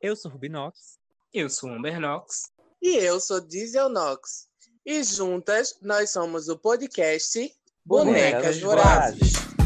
[0.00, 0.98] Eu sou Rubinox.
[1.34, 2.52] Eu sou Umbernox.
[2.80, 4.46] E eu sou Dieselnox.
[4.86, 7.52] E juntas nós somos o podcast
[7.84, 9.32] Bonecas, Bonecas Vorazes.
[9.32, 9.57] Bring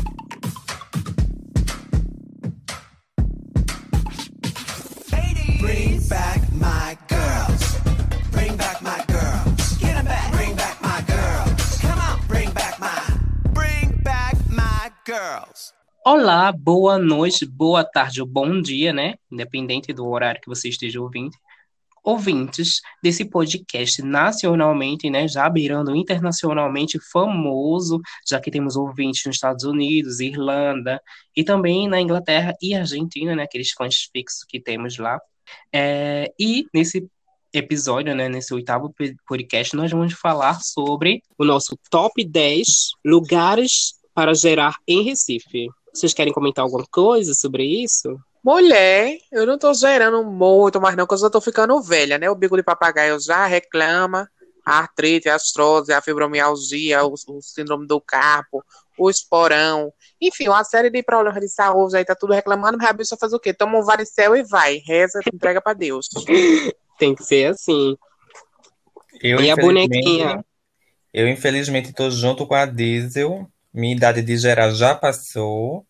[16.05, 19.14] Olá, boa noite, boa tarde ou bom dia, né?
[19.30, 21.37] Independente do horário que você esteja ouvindo.
[22.02, 25.29] Ouvintes desse podcast nacionalmente, né?
[25.29, 31.01] Já beirando internacionalmente famoso, já que temos ouvintes nos Estados Unidos, Irlanda
[31.37, 33.45] e também na Inglaterra e Argentina, né?
[33.45, 35.21] Aqueles fãs fixos que temos lá.
[35.73, 37.09] É, e nesse
[37.52, 38.93] episódio, né, nesse oitavo
[39.24, 42.66] podcast, nós vamos falar sobre o nosso top 10
[43.05, 45.69] lugares para gerar em Recife.
[45.92, 48.19] Vocês querem comentar alguma coisa sobre isso?
[48.42, 52.28] Mulher, eu não tô gerando muito mais não, porque eu já tô ficando velha, né?
[52.30, 54.29] O bico de papagaio já reclama,
[54.65, 58.65] a artrite, a astrose, a fibromialgia, o, o síndrome do carpo,
[58.98, 62.93] o esporão, enfim, uma série de problemas de saúde aí, tá tudo reclamando, mas a
[62.93, 63.52] bicha faz o quê?
[63.52, 66.09] Toma um varicel e vai, reza, entrega pra Deus.
[66.98, 67.97] Tem que ser assim.
[69.20, 70.44] Eu, e a bonequinha?
[71.12, 75.87] Eu, infelizmente, tô junto com a Diesel, minha idade de gerar já passou.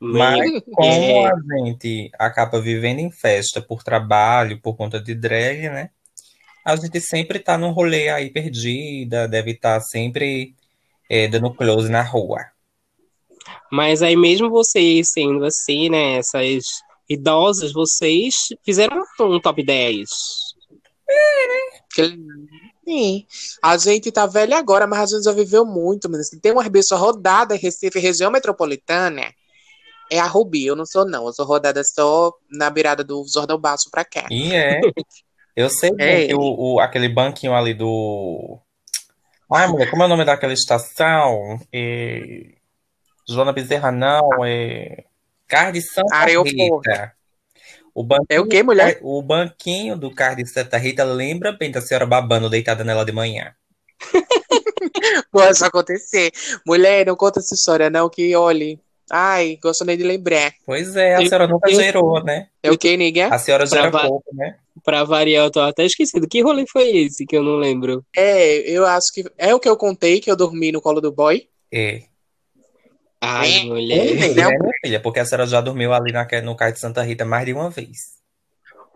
[0.00, 5.90] Mas como a gente acaba vivendo em festa por trabalho, por conta de drag, né?
[6.64, 10.56] A gente sempre tá num rolê aí perdida, deve estar tá sempre
[11.08, 12.40] é, dando close na rua.
[13.70, 16.64] Mas aí mesmo vocês sendo assim, né, essas
[17.08, 20.08] idosas, vocês fizeram um top 10.
[21.08, 22.16] É, né?
[22.92, 23.26] Sim.
[23.62, 26.10] A gente tá velha agora, mas a gente já viveu muito.
[26.10, 29.32] Mas assim, tem uma bicha rodada em Recife, região metropolitana.
[30.10, 31.26] É a Rubi, eu não sou não.
[31.26, 34.26] Eu sou rodada só na beirada do Jordão Baixo pra cá.
[34.30, 34.80] E é.
[35.56, 36.26] Eu sei é.
[36.26, 38.58] que o, o, aquele banquinho ali do.
[39.50, 41.60] Ai, mulher, como é o nome daquela estação?
[41.72, 42.54] É...
[43.28, 44.44] Joana Bezerra, não.
[44.44, 45.04] É.
[45.46, 47.14] Carne de Santa Rita.
[47.94, 48.98] O banquinho, é o quê, mulher?
[49.02, 53.12] O banquinho do carro de Santa Rita lembra bem da senhora babando deitada nela de
[53.12, 53.54] manhã.
[55.30, 56.32] Pode acontecer.
[56.66, 58.80] Mulher, não conta essa história, não, que olhe.
[59.10, 60.52] Ai, gosto nem de lembrar.
[60.64, 62.48] Pois é, a senhora nunca eu, gerou, né?
[62.62, 63.28] É o que, nega?
[63.28, 64.56] A senhora gera pouco, né?
[64.82, 66.26] Pra variar, eu tô até esquecido.
[66.26, 68.02] Que rolê foi esse que eu não lembro?
[68.16, 69.24] É, eu acho que.
[69.36, 71.46] É o que eu contei, que eu dormi no colo do boy?
[71.70, 72.04] É.
[73.24, 73.98] Ai, é, mulher.
[74.00, 75.00] É, né, minha filha?
[75.00, 77.70] Porque a senhora já dormiu ali na, no carro de Santa Rita mais de uma
[77.70, 78.20] vez.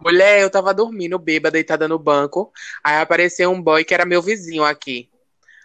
[0.00, 2.52] Mulher, eu tava dormindo, bêbada, deitada no banco.
[2.82, 5.08] Aí apareceu um boy que era meu vizinho aqui.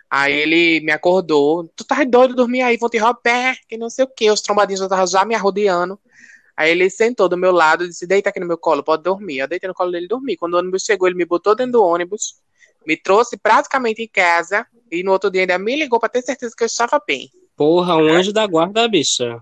[0.08, 1.68] Aí ele me acordou.
[1.76, 4.30] Tu tá doido dormir aí, vão te roubar, que não sei o quê.
[4.30, 6.00] Os trombadinhos já estavam já me arrodeando.
[6.56, 9.40] Aí ele sentou do meu lado e disse: Deita aqui no meu colo, pode dormir.
[9.40, 10.38] Eu deitei no colo dele e dormi.
[10.38, 12.36] Quando o ônibus chegou, ele me botou dentro do ônibus,
[12.86, 14.68] me trouxe praticamente em casa.
[14.92, 17.32] E no outro dia ainda me ligou pra ter certeza que eu estava bem.
[17.56, 19.40] Porra, um anjo da guarda, bicha.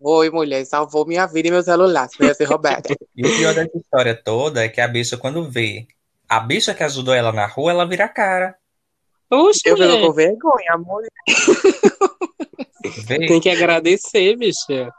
[0.00, 2.88] Oi, mulher, salvou minha vida e meu celular, se ia ser roubada.
[3.16, 5.86] e o pior dessa história toda é que a bicha, quando vê
[6.28, 8.56] a bicha que ajudou ela na rua, ela vira a cara.
[9.30, 11.02] Oxe, eu fico com vergonha, amor.
[13.06, 14.92] Tem que agradecer, bicha.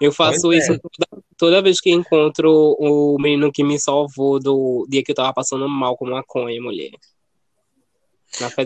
[0.00, 0.78] Eu faço pois isso é.
[0.78, 5.32] toda, toda, vez que encontro o menino que me salvou do dia que eu tava
[5.34, 6.90] passando mal com maconha, mulher.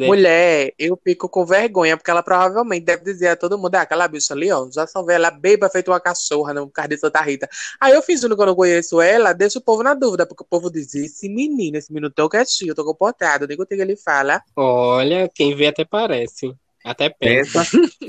[0.06, 4.08] Mulher, eu fico com vergonha, porque ela provavelmente deve dizer a todo mundo, ah, aquela
[4.08, 7.48] bicha ali, ó, já salvei ela beba feito uma cachorra no carro de Santa Rita.
[7.80, 10.46] Aí eu fiz que eu não conheço ela, deixa o povo na dúvida, porque o
[10.46, 14.42] povo diz, esse menino, esse menino tão quietinho, tô comportado, nem o que ele fala.
[14.56, 16.54] Olha, quem vê até parece.
[16.84, 17.62] Até pensa.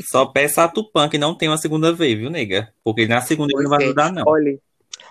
[0.10, 2.72] Só peça a Tupã que não tem uma segunda vez, viu, nega?
[2.84, 4.24] Porque na segunda ele não vai ajudar, não.
[4.26, 4.58] Olha,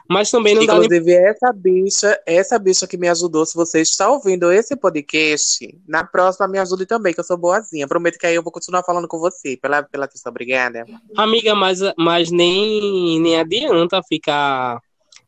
[0.09, 0.97] mas também não Inclusive, dá.
[0.97, 6.03] Inclusive, essa bicha, essa bicha que me ajudou, se você está ouvindo esse podcast, na
[6.03, 7.87] próxima me ajude também, que eu sou boazinha.
[7.87, 10.31] Prometo que aí eu vou continuar falando com você, pela, pela atenção.
[10.31, 10.87] Obrigada.
[11.15, 14.81] Amiga, mas, mas nem, nem adianta ficar.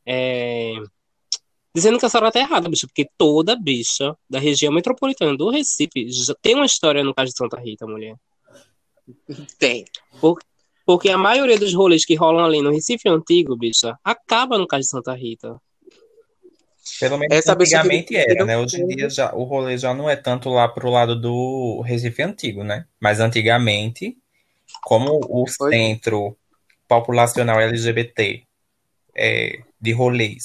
[0.06, 0.72] É,
[1.74, 6.08] dizendo que a senhora tá errada, bicha, porque toda bicha da região metropolitana do Recife
[6.08, 8.16] já tem uma história no caso de Santa Rita, mulher.
[9.58, 9.84] Tem.
[10.20, 10.38] Por,
[10.90, 14.82] porque a maioria dos rolês que rolam ali no Recife Antigo, bicha, acaba no caso
[14.82, 15.54] de Santa Rita.
[16.98, 18.58] Pelo menos Essa antigamente era, né?
[18.58, 22.20] Hoje em dia já, o rolê já não é tanto lá pro lado do Recife
[22.24, 22.86] Antigo, né?
[22.98, 24.18] Mas antigamente,
[24.82, 26.36] como o centro
[26.88, 28.42] populacional LGBT
[29.14, 30.42] é, de rolês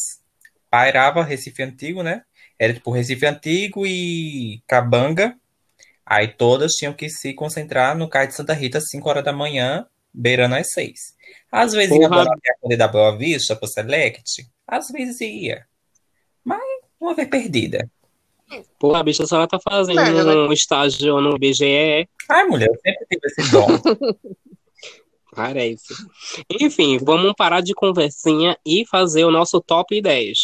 [0.70, 2.22] pairava Recife Antigo, né?
[2.60, 5.36] Era tipo Recife Antigo e Cabanga.
[6.06, 9.34] Aí todas tinham que se concentrar no Cais de Santa Rita às 5 horas da
[9.34, 11.16] manhã beirando as seis.
[11.52, 12.24] Às vezes Porra.
[12.24, 15.66] ia a da Boa Vista pro Select, às vezes ia.
[17.00, 17.90] Uma vez perdida.
[18.80, 22.08] Pô, a bicha, a senhora tá fazendo um estágio no BGE.
[22.30, 23.68] Ai, mulher, eu sempre tive esse dom.
[25.36, 25.94] Parece.
[26.62, 30.38] Enfim, vamos parar de conversinha e fazer o nosso top 10.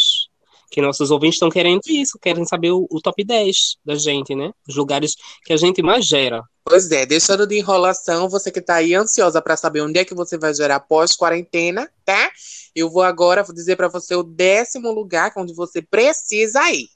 [0.72, 4.52] Que nossos ouvintes estão querendo isso, querem saber o, o, top 10 da gente, né?
[4.68, 6.42] Os lugares que a gente mais gera.
[6.64, 10.16] Pois é, deixando de enrolação, você que tá aí ansiosa para saber onde é que
[10.16, 12.32] você vai gerar pós-quarentena, tá?
[12.74, 16.88] Eu vou agora dizer para você o décimo lugar onde você precisa ir.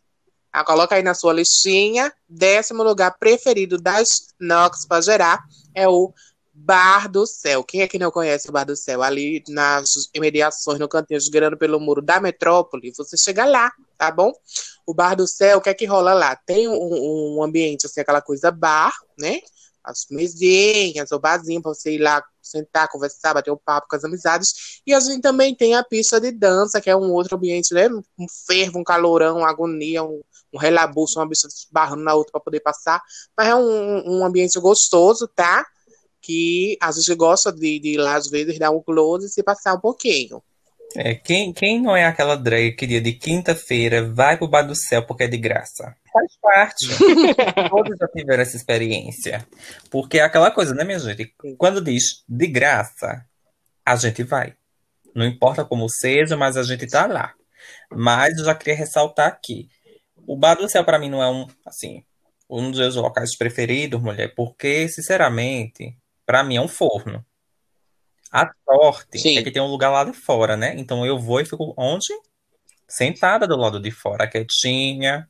[0.56, 2.14] Ah, coloca aí na sua listinha.
[2.30, 5.44] Décimo lugar preferido das Nox para gerar
[5.74, 6.14] é o
[6.58, 7.64] Bar do Céu.
[7.66, 9.04] Quem é que não conhece o Bar do Céu?
[9.04, 14.32] Ali nas imediações, no cantinho, girando pelo muro da metrópole, você chega lá, tá bom?
[14.86, 16.34] O Bar do Céu, o que é que rola lá?
[16.36, 19.42] Tem um, um ambiente, assim, aquela coisa bar, né?
[19.84, 24.04] As mesinhas, o barzinho pra você ir lá sentar, conversar, bater um papo com as
[24.06, 24.82] amizades.
[24.88, 27.90] E a gente também tem a pista de dança, que é um outro ambiente, né?
[28.18, 30.22] Um fervo, um calorão, uma agonia, um,
[30.54, 33.02] um relabuço, uma bicha barrando na outra para poder passar.
[33.38, 35.66] Mas é um, um ambiente gostoso, tá?
[36.26, 39.44] Que a gente gosta de, de ir lá, às vezes, dar um close e se
[39.44, 40.42] passar um pouquinho.
[40.96, 44.76] É, quem, quem não é aquela drag que dia de quinta-feira vai pro Bar do
[44.76, 45.96] Céu porque é de graça?
[46.12, 46.88] Faz parte.
[47.70, 49.46] Todos já tiveram essa experiência.
[49.92, 51.34] Porque é aquela coisa, né, minha gente?
[51.58, 53.26] Quando diz de graça,
[53.86, 54.56] a gente vai.
[55.14, 57.34] Não importa como seja, mas a gente tá lá.
[57.92, 59.68] Mas eu já queria ressaltar aqui
[60.28, 62.04] o Bar do Céu para mim não é um, assim,
[62.50, 65.96] um dos meus locais preferidos, mulher, porque, sinceramente,
[66.26, 67.26] para mim é um forno.
[68.32, 69.38] A sorte Sim.
[69.38, 70.76] é que tem um lugar lá de fora, né?
[70.78, 72.08] Então eu vou e fico onde?
[72.88, 75.30] Sentada do lado de fora, quietinha,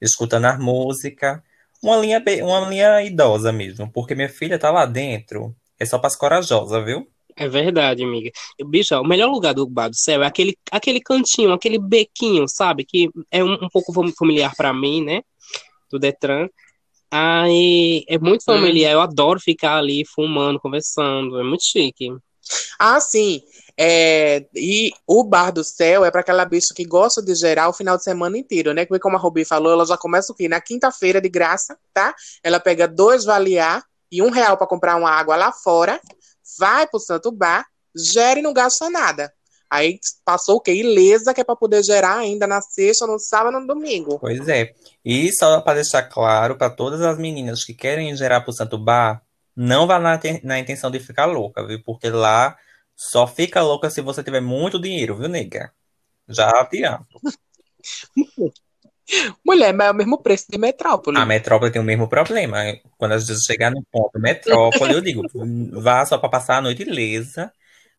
[0.00, 1.42] escutando a música.
[1.82, 5.54] Uma linha, uma linha idosa mesmo, porque minha filha tá lá dentro.
[5.78, 7.06] É só para as corajosas, viu?
[7.36, 8.30] É verdade, amiga.
[8.66, 12.82] Bicho, o melhor lugar do Bar do Céu é aquele, aquele cantinho, aquele bequinho, sabe?
[12.82, 15.22] Que é um, um pouco familiar para mim, né?
[15.90, 16.48] Do Detran.
[17.10, 18.54] Aí é muito hum.
[18.54, 22.10] familiar, eu adoro ficar ali fumando, conversando, é muito chique.
[22.78, 23.42] Ah, sim.
[23.78, 27.72] É, e o Bar do Céu é para aquela bicha que gosta de gerar o
[27.72, 28.86] final de semana inteiro, né?
[28.86, 30.48] Como a Rubi falou, ela já começa o quê?
[30.48, 32.14] Na quinta-feira de graça, tá?
[32.42, 36.00] Ela pega dois valiar e um real para comprar uma água lá fora
[36.58, 39.32] vai pro Santo Bar, gera e não gasta nada.
[39.70, 40.74] Aí passou o quê?
[40.74, 44.18] Ilesa, que é para poder gerar ainda na sexta, no sábado no domingo.
[44.18, 44.72] Pois é.
[45.04, 49.22] E só para deixar claro para todas as meninas que querem gerar pro Santo Bar,
[49.54, 51.82] não vá na, na intenção de ficar louca, viu?
[51.82, 52.56] Porque lá
[52.94, 55.72] só fica louca se você tiver muito dinheiro, viu, nega?
[56.28, 57.20] Já adianto.
[59.44, 61.16] Mulher, mas é o mesmo preço de metrópole.
[61.16, 62.58] A metrópole tem o mesmo problema.
[62.98, 65.22] Quando a gente chegar no ponto metrópole, eu digo,
[65.72, 67.52] vá só para passar a noite ilesa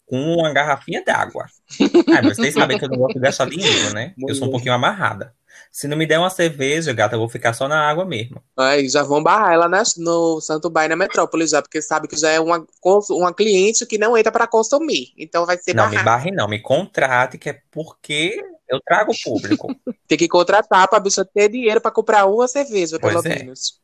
[0.08, 1.46] com uma garrafinha d'água.
[2.18, 4.14] Ah, vocês sabem que eu não gosto de gastar dinheiro, né?
[4.18, 5.34] Eu sou um pouquinho amarrada.
[5.72, 8.42] Se não me der uma cerveja, gata, eu vou ficar só na água mesmo.
[8.58, 12.16] Aí já vão barrar ela nas, no Santo Bairro na Metrópole já, porque sabe que
[12.16, 12.66] já é uma,
[13.12, 15.14] uma cliente que não entra para consumir.
[15.18, 16.00] Então vai ser Não, barrar.
[16.00, 19.68] me barre não, me contrate, que é porque eu trago o público.
[20.08, 23.38] Tem que contratar pra bicha ter dinheiro pra comprar uma cerveja, pois pelo é.
[23.38, 23.80] menos.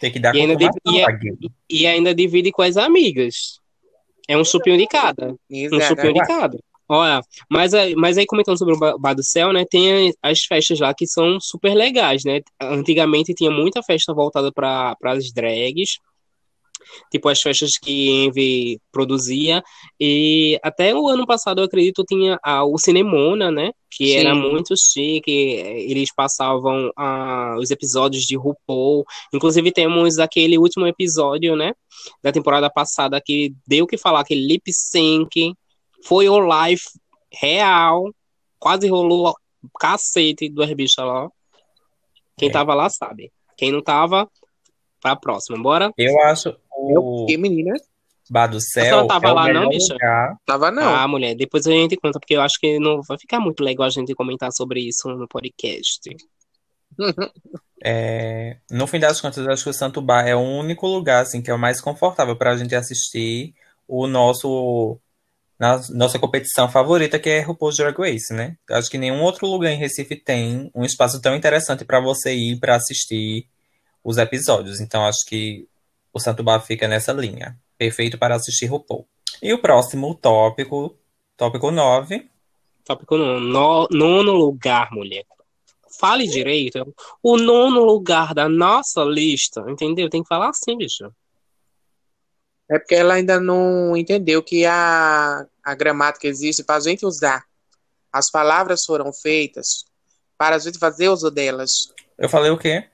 [0.00, 3.60] Tem que dar e ainda, e, e, ainda divide com as amigas.
[4.28, 5.34] É um chupinho de cada.
[5.50, 5.76] Exato.
[5.76, 6.58] Um chupinho de cada.
[6.86, 9.64] Olha, mas, mas aí comentando sobre o Bar do Céu, né?
[9.68, 12.40] Tem as festas lá que são super legais, né?
[12.60, 15.98] Antigamente tinha muita festa voltada para as drags,
[17.10, 19.62] tipo as festas que Envy produzia.
[20.00, 23.72] E até o ano passado, eu acredito, tinha a, o Cinemona, né?
[23.90, 24.16] Que Sim.
[24.16, 25.30] era muito chique.
[25.30, 29.04] Eles passavam a, os episódios de RuPaul.
[29.32, 31.72] Inclusive, temos aquele último episódio, né?
[32.22, 35.54] Da temporada passada que deu que falar, aquele lip sync.
[36.04, 36.82] Foi o live
[37.32, 38.12] real.
[38.58, 39.34] Quase rolou
[39.78, 41.28] cacete do bichas lá.
[42.36, 42.52] Quem é.
[42.52, 43.32] tava lá sabe.
[43.56, 44.28] Quem não tava,
[45.00, 45.62] pra próxima.
[45.62, 45.92] Bora?
[45.96, 46.56] Eu acho,
[46.92, 47.26] o.
[47.26, 47.74] que, menina?
[48.30, 49.02] Bar do Céu.
[49.02, 49.92] Você tava é lá, não, bicha?
[49.92, 50.36] Lugar.
[50.46, 50.94] Tava, não.
[50.94, 53.86] Ah, mulher, depois a gente conta, porque eu acho que não vai ficar muito legal
[53.86, 56.10] a gente comentar sobre isso no podcast.
[57.86, 61.20] É, no fim das contas, eu acho que o Santo Bar é o único lugar
[61.20, 63.54] assim, que é o mais confortável para a gente assistir
[63.86, 64.98] o nosso
[65.58, 68.56] na, nossa competição favorita, que é RuPaul's Drag Race, né?
[68.68, 72.34] Eu acho que nenhum outro lugar em Recife tem um espaço tão interessante para você
[72.34, 73.46] ir para assistir
[74.02, 74.80] os episódios.
[74.80, 75.68] Então, acho que
[76.14, 77.58] o Santo Bar fica nessa linha.
[77.76, 79.06] Perfeito para assistir RuPaul.
[79.42, 80.96] E o próximo tópico,
[81.36, 82.30] tópico 9.
[82.84, 83.40] Tópico 9.
[83.40, 85.24] No, nono lugar, mulher.
[85.98, 86.94] Fale direito.
[87.20, 90.08] O nono lugar da nossa lista, entendeu?
[90.08, 91.12] Tem que falar assim, bicho.
[92.70, 97.44] É porque ela ainda não entendeu que a, a gramática existe para a gente usar.
[98.12, 99.84] As palavras foram feitas
[100.38, 101.92] para a gente fazer uso delas.
[102.16, 102.88] Eu falei o quê?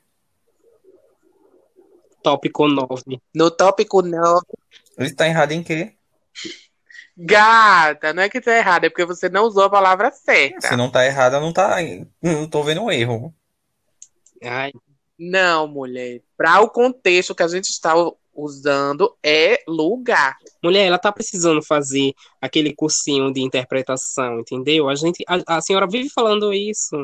[2.23, 3.21] Tópico 9.
[3.35, 4.41] No tópico 9.
[4.99, 5.95] Ele tá errado em quê?
[7.17, 10.69] Gata, não é que tá errado, é porque você não usou a palavra certa.
[10.69, 11.77] Se não tá errada, não tá.
[12.23, 13.35] Não tô vendo um erro.
[14.43, 14.73] Ai,
[15.19, 16.23] Não, mulher.
[16.37, 17.93] Para o contexto que a gente está
[18.35, 20.37] usando é lugar.
[20.63, 24.89] mulher, ela tá precisando fazer aquele cursinho de interpretação, entendeu?
[24.89, 26.97] A gente, a, a senhora vive falando isso.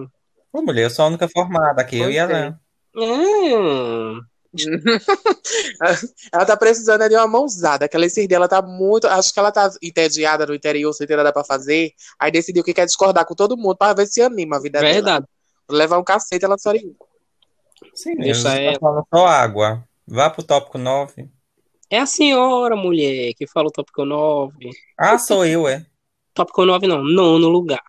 [0.53, 2.27] Ô, mulher, eu sou a única formada aqui, eu Pois e a é.
[2.27, 2.61] Lan.
[2.99, 4.21] Hum,
[6.33, 7.85] ela tá precisando é de uma mãozada.
[7.85, 9.07] Aquela esses tá muito.
[9.07, 11.93] Acho que ela tá entediada no interior, sem ter nada pra fazer.
[12.19, 14.93] Aí decidiu que quer discordar com todo mundo pra ver se anima a vida dela.
[14.93, 15.27] verdade.
[15.69, 16.73] Levar um cacete, ela só.
[17.95, 19.05] Sim, Deixa eu ela.
[19.13, 19.85] só água.
[20.07, 21.29] Vá pro tópico 9.
[21.91, 24.71] É a senhora, mulher, que fala o tópico 9.
[24.99, 25.85] Ah, sou eu, é.
[26.35, 27.83] Tópico 9 não, nono lugar.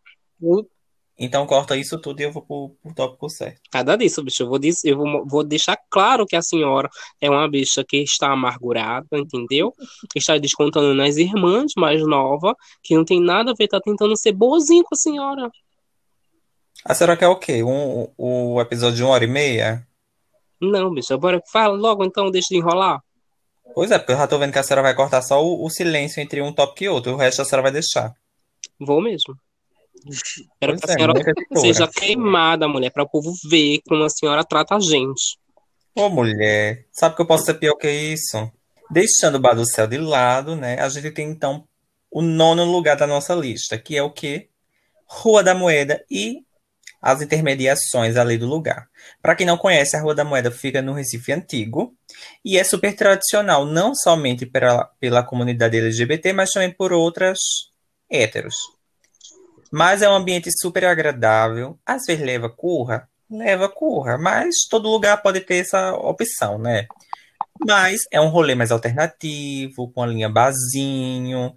[1.20, 3.60] Então corta isso tudo e eu vou pro, pro tópico certo.
[3.74, 4.44] Nada disso, bicho.
[4.44, 6.88] Eu vou, eu vou, vou deixar claro que a senhora
[7.20, 9.74] é uma bicha que está amargurada, entendeu?
[10.12, 14.16] Que está descontando nas irmãs mais novas, que não tem nada a ver, tá tentando
[14.16, 15.50] ser boazinha com a senhora.
[16.86, 17.64] A senhora quer o quê?
[17.64, 19.88] Um, o episódio de uma hora e meia?
[20.62, 21.18] Não, bicho.
[21.18, 23.02] Bora, fala logo então, deixa de enrolar.
[23.74, 25.70] Pois é, porque eu já tô vendo que a senhora vai cortar só o, o
[25.70, 27.14] silêncio entre um tópico e outro.
[27.14, 28.14] O resto a senhora vai deixar.
[28.80, 29.36] Vou mesmo.
[30.60, 31.14] Quero Pois que a é, senhora
[31.56, 35.38] seja queimada, mulher, para o povo ver como a senhora trata a gente.
[35.96, 38.52] Ô, mulher, sabe que eu posso ser pior que isso?
[38.90, 40.80] Deixando o Bar do Céu de lado, né?
[40.80, 41.68] A gente tem então
[42.12, 44.50] o nono lugar da nossa lista, que é o quê?
[45.06, 46.46] Rua da Moeda e
[47.02, 48.88] as intermediações ali do lugar.
[49.22, 51.96] Para quem não conhece, a Rua da Moeda fica no Recife Antigo
[52.44, 57.38] e é super tradicional, não somente pela, pela comunidade LGBT, mas também por outras
[58.10, 58.77] héteros.
[59.72, 61.78] Mas é um ambiente super agradável.
[61.86, 66.88] Às vezes leva curra, leva curra, mas todo lugar pode ter essa opção, né?
[67.66, 71.54] Mas é um rolê mais alternativo, com a linha barzinho.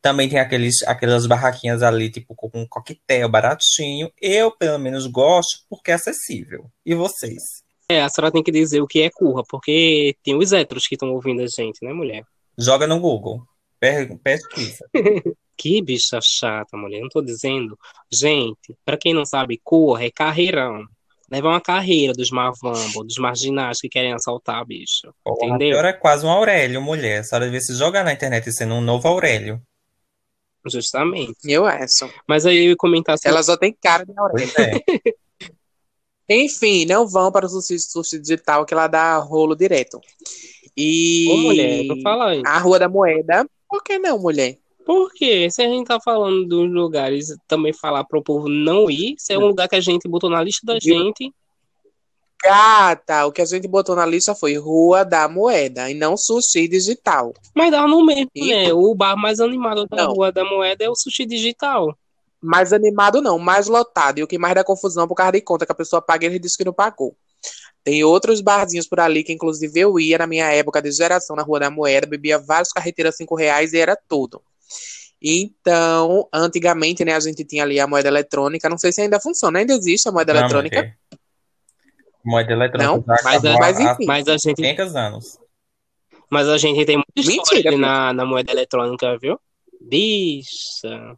[0.00, 4.10] Também tem aqueles, aquelas barraquinhas ali, tipo, com um coquetel baratinho.
[4.20, 6.70] Eu, pelo menos, gosto porque é acessível.
[6.86, 7.42] E vocês?
[7.88, 10.94] É, a senhora tem que dizer o que é curra, porque tem os héteros que
[10.94, 12.24] estão ouvindo a gente, né, mulher?
[12.56, 13.42] Joga no Google.
[14.22, 14.84] Pesquisa.
[15.60, 17.02] Que bicha chata, mulher.
[17.02, 17.78] Não tô dizendo.
[18.10, 20.86] Gente, pra quem não sabe, curra é carreirão.
[21.30, 25.12] Leva uma carreira dos marvambos, dos marginais que querem assaltar a bicha.
[25.22, 25.72] Porra, a Entendeu?
[25.72, 27.20] senhora é quase um Aurélio, mulher.
[27.20, 29.60] A senhora devia se jogar na internet sendo um novo Aurélio.
[30.66, 31.36] Justamente.
[31.44, 32.10] Eu acho.
[32.26, 34.52] Mas aí eu ia comentar assim, Ela só tem cara de Aurélio.
[34.58, 35.14] É.
[36.42, 40.00] Enfim, não vão para o sushi, sushi digital que ela dá rolo direto.
[40.74, 42.42] E ô mulher, não fala aí.
[42.46, 43.46] a Rua da Moeda.
[43.68, 44.56] Por que não, mulher?
[44.84, 45.48] Por quê?
[45.50, 49.38] Se a gente tá falando dos lugares, também falar pro povo não ir, se é
[49.38, 51.32] um lugar que a gente botou na lista da gente,
[52.42, 56.66] Gata, o que a gente botou na lista foi Rua da Moeda e não sushi
[56.66, 57.34] digital.
[57.54, 58.72] mas dá no mesmo, E- né?
[58.72, 60.12] O bar mais animado da Não.
[60.14, 61.94] Rua da Moeda é o Sushi Digital.
[62.40, 64.18] Mais animado não, mais lotado.
[64.18, 66.28] E o que mais dá confusão por causa de conta que a pessoa paga e
[66.28, 67.14] ele diz que não pagou.
[67.84, 71.42] Tem outros barzinhos por ali que, inclusive, eu ia na minha época de geração na
[71.42, 74.40] Rua da Moeda, bebia vários carreteiras cinco reais e era tudo.
[75.22, 78.68] Então, antigamente, né, a gente tinha ali a moeda eletrônica.
[78.68, 80.76] Não sei se ainda funciona, ainda existe a moeda Não, eletrônica.
[80.76, 80.98] mulher.
[82.24, 84.06] Moeda eletrônica Não, mas- mas enfim.
[84.06, 85.38] Mas a gente, 500 anos.
[86.30, 89.38] mas a gente tem muita história Mentira, na, na moeda eletrônica, viu?
[89.80, 91.16] Bicha.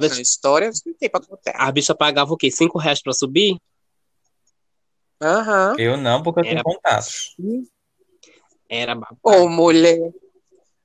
[0.00, 1.52] Essa história não tem pra contar.
[1.56, 2.50] A bicha pagava o quê?
[2.50, 3.56] Cinco reais pra subir?
[5.20, 5.76] Aham.
[5.78, 7.36] Eu não, porque eu tenho Era- contatos.
[8.68, 9.18] Era babado.
[9.22, 9.98] Ô, mulher.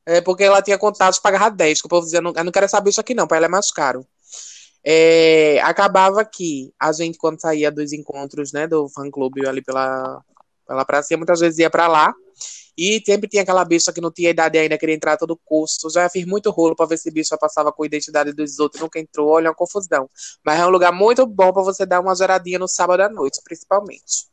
[0.07, 1.81] É porque ela tinha contatos, pagava 10.
[1.81, 3.49] Que o povo dizia, não, eu não quero essa bicha aqui não, pra ela é
[3.49, 4.07] mais caro.
[4.81, 10.23] É, acabava que a gente, quando saía dos encontros, né, do fã-clube ali pela,
[10.65, 12.13] pela praça, muitas vezes ia pra lá.
[12.77, 15.89] E sempre tinha aquela bicha que não tinha idade ainda, queria entrar todo custo.
[15.89, 18.99] Já fiz muito rolo pra ver se bicha passava com a identidade dos outros, nunca
[18.99, 19.27] entrou.
[19.27, 20.09] Olha, é uma confusão.
[20.45, 23.41] Mas é um lugar muito bom pra você dar uma geradinha no sábado à noite,
[23.43, 24.27] principalmente.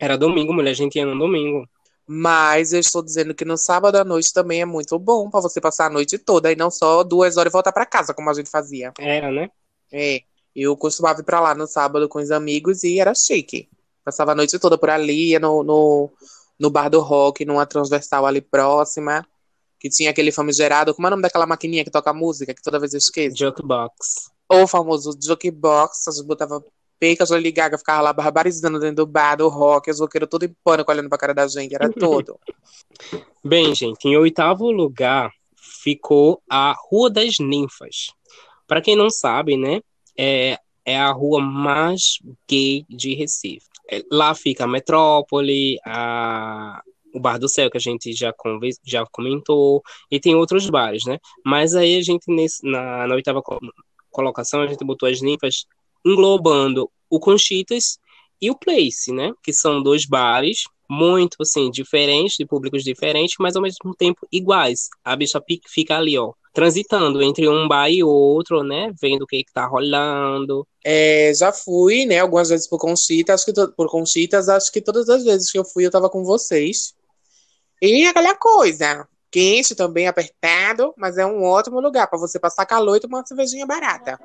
[0.00, 0.70] Era domingo, mulher.
[0.70, 1.68] A gente ia no domingo.
[2.06, 5.60] Mas eu estou dizendo que no sábado à noite também é muito bom pra você
[5.60, 8.34] passar a noite toda e não só duas horas e voltar pra casa, como a
[8.34, 8.92] gente fazia.
[8.98, 9.50] Era, né?
[9.92, 10.20] É,
[10.54, 13.68] eu costumava ir pra lá no sábado com os amigos e era chique.
[14.04, 16.12] Passava a noite toda por ali, ia no, no,
[16.58, 19.26] no bar do rock, numa transversal ali próxima,
[19.80, 20.94] que tinha aquele famigerado.
[20.94, 23.36] Como é o nome daquela maquininha que toca música, que toda vez eu esqueço?
[23.36, 24.30] Jukebox.
[24.48, 26.64] Ou o famoso jukebox, a gente botava
[26.98, 30.54] pecas, Lady Gaga ficava lá barbarizando dentro do bar do rock, os roqueiros todo em
[30.64, 32.38] pânico olhando pra cara da gente, era todo.
[33.44, 35.30] Bem, gente, em oitavo lugar
[35.82, 38.08] ficou a Rua das Ninfas.
[38.66, 39.80] Para quem não sabe, né,
[40.18, 43.66] é, é a rua mais gay de Recife.
[43.90, 46.82] É, lá fica a Metrópole, a,
[47.14, 51.04] o Bar do Céu, que a gente já, conversa, já comentou, e tem outros bares,
[51.04, 51.18] né?
[51.44, 53.42] Mas aí a gente, nesse, na, na oitava
[54.10, 55.66] colocação, a gente botou as ninfas
[56.06, 57.98] englobando o Conchitas
[58.40, 59.32] e o Place, né?
[59.42, 64.88] Que são dois bares muito, assim, diferentes, de públicos diferentes, mas ao mesmo tempo iguais.
[65.04, 68.92] A bicha fica ali, ó, transitando entre um bar e outro, né?
[69.00, 70.66] Vendo o que, que tá rolando.
[70.84, 72.20] É, já fui, né?
[72.20, 75.64] Algumas vezes por Conchitas, acho que por Conchitas, acho que todas as vezes que eu
[75.64, 76.94] fui eu tava com vocês.
[77.82, 82.96] E aquela coisa, quente também, apertado, mas é um ótimo lugar para você passar calor
[82.96, 84.18] e tomar uma cervejinha barata.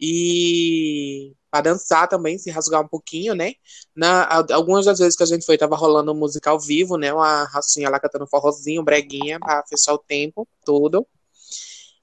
[0.00, 3.54] E para dançar também, se rasgar um pouquinho, né?
[3.94, 7.12] Na, algumas das vezes que a gente foi, tava rolando música ao vivo, né?
[7.12, 11.06] Uma racinha lá cantando forrozinho, breguinha, para fechar o tempo todo.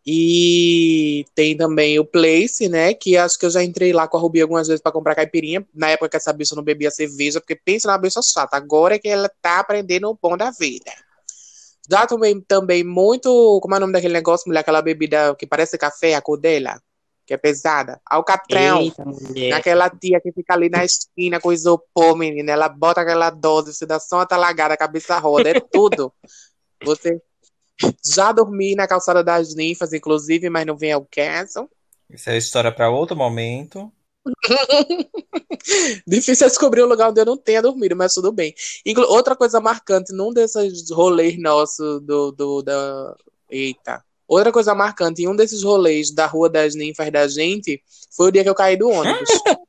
[0.05, 2.93] E tem também o Place, né?
[2.93, 5.65] Que acho que eu já entrei lá com a Rubi algumas vezes para comprar caipirinha.
[5.73, 8.57] Na época que essa bicha não bebia cerveja, porque pensa na bicha chata.
[8.57, 10.91] Agora é que ela tá aprendendo o bom da vida.
[11.89, 13.59] Já tomei também muito.
[13.61, 14.61] Como é o nome daquele negócio, mulher?
[14.61, 16.81] Aquela bebida que parece café, a cor dela?
[17.25, 18.01] Que é pesada.
[18.05, 19.05] Alcatrão, Eita,
[19.49, 23.85] naquela tia que fica ali na esquina com isopor, menina, ela bota aquela dose, se
[23.85, 26.13] dá só uma talagada, a cabeça roda, é tudo.
[26.83, 27.21] Você
[28.05, 31.69] já dormi na calçada das ninfas, inclusive, mas não vem ao caso.
[32.09, 33.91] Isso é história para outro momento.
[36.07, 38.53] Difícil é descobrir o lugar onde eu não tenha dormido, mas tudo bem.
[38.85, 43.15] Inclu outra coisa marcante num desses rolês nossos do, do da.
[43.49, 47.81] Eita, Outra coisa marcante em um desses rolês da Rua das Ninfas da gente
[48.15, 49.29] foi o dia que eu caí do ônibus.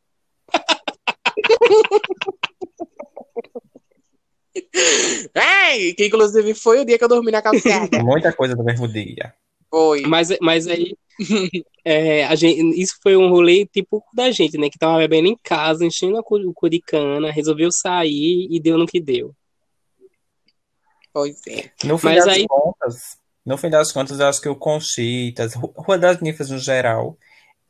[5.75, 7.99] Ei, que inclusive foi o dia que eu dormi na calçada.
[8.03, 9.35] Muita coisa do mesmo dia.
[9.71, 10.03] Foi.
[10.03, 10.97] Mas, mas aí,
[11.85, 14.71] é, a gente, isso foi um rolê tipo da gente, né?
[14.71, 18.87] Que tava bebendo em casa, enchendo o cu de cana, resolveu sair e deu no
[18.87, 19.35] que deu.
[21.13, 21.71] Pois é.
[21.85, 22.47] No fim mas das aí...
[22.49, 27.19] contas, no fim das contas, eu acho que o Conchitas, Rua das Ninfas no geral,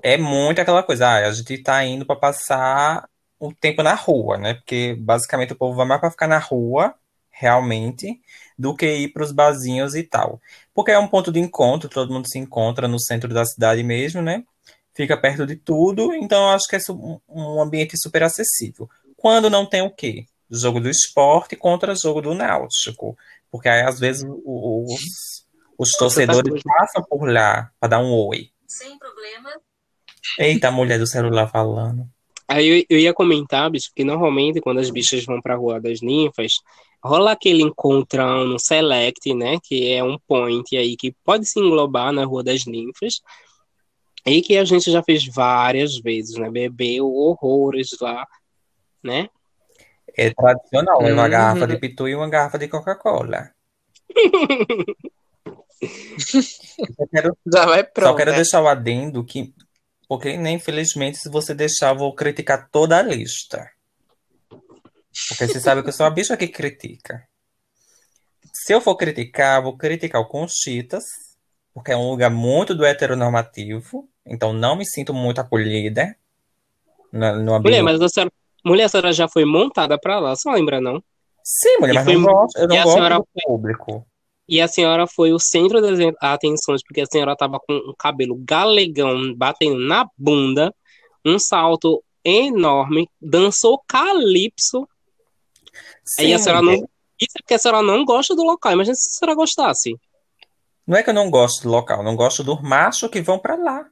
[0.02, 3.08] é muito aquela coisa, ah, a gente tá indo para passar
[3.38, 4.54] o tempo na rua, né?
[4.54, 6.94] Porque basicamente o povo vai mais para ficar na rua,
[7.30, 8.20] realmente,
[8.58, 10.40] do que ir para os barzinhos e tal.
[10.72, 14.22] Porque é um ponto de encontro, todo mundo se encontra no centro da cidade mesmo,
[14.22, 14.44] né?
[14.94, 16.80] Fica perto de tudo, então eu acho que é
[17.28, 18.88] um ambiente super acessível.
[19.16, 20.26] Quando não tem o quê?
[20.50, 23.16] Jogo do esporte contra jogo do náutico.
[23.50, 25.43] Porque aí, às vezes, os
[25.78, 28.48] os torcedores passam por lá para dar um oi.
[28.66, 29.50] Sem problema.
[30.38, 32.08] Eita, a mulher do celular falando.
[32.46, 36.00] Aí eu, eu, ia comentar, bicho, que normalmente quando as bichas vão pra Rua das
[36.02, 36.52] Ninfas,
[37.02, 39.58] rola aquele encontrão no Select, né?
[39.62, 43.20] Que é um point aí que pode se englobar na Rua das Ninfas.
[44.26, 46.50] E que a gente já fez várias vezes, né?
[46.50, 48.26] Bebeu horrores lá,
[49.02, 49.28] né?
[50.16, 51.12] É tradicional, uhum.
[51.12, 53.50] uma garrafa de pitu e uma garrafa de Coca-Cola.
[57.10, 58.36] quero, Já vai pronto, só quero né?
[58.36, 59.54] deixar o adendo que,
[60.08, 63.70] porque nem infelizmente, se você deixar, eu vou criticar toda a lista.
[65.28, 67.26] Porque você sabe que eu sou a bicha que critica.
[68.52, 71.04] Se eu for criticar, vou criticar o Conchitas,
[71.72, 76.16] porque é um lugar muito do heteronormativo, então não me sinto muito acolhida.
[77.12, 78.32] No, no mulher, mas a senhora,
[78.64, 81.02] mulher, a senhora já foi montada pra lá, você não lembra, não?
[81.44, 84.06] Sim, mulher, e mas foi, não gosto, eu não gosto do público.
[84.48, 88.36] E a senhora foi o centro das atenções, porque a senhora estava com um cabelo
[88.36, 90.74] galegão batendo na bunda,
[91.24, 94.86] um salto enorme, dançou calypso.
[96.04, 96.74] Sim, aí a senhora não.
[97.20, 98.72] Isso é porque a senhora não gosta do local.
[98.72, 99.98] Imagina se a senhora gostasse.
[100.86, 103.56] Não é que eu não gosto do local, não gosto dos machos que vão para
[103.56, 103.86] lá.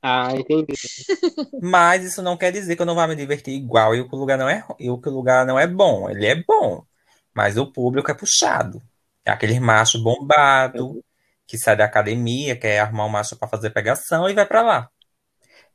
[0.00, 0.72] Ah, entendi.
[1.60, 4.38] Mas isso não quer dizer que eu não vá me divertir igual e o lugar
[4.38, 6.08] não é, e o lugar não é bom.
[6.08, 6.84] Ele é bom,
[7.34, 8.80] mas o público é puxado.
[9.26, 11.04] É aquele macho bombado
[11.46, 14.90] que sai da academia, quer arrumar um macho para fazer pegação e vai para lá.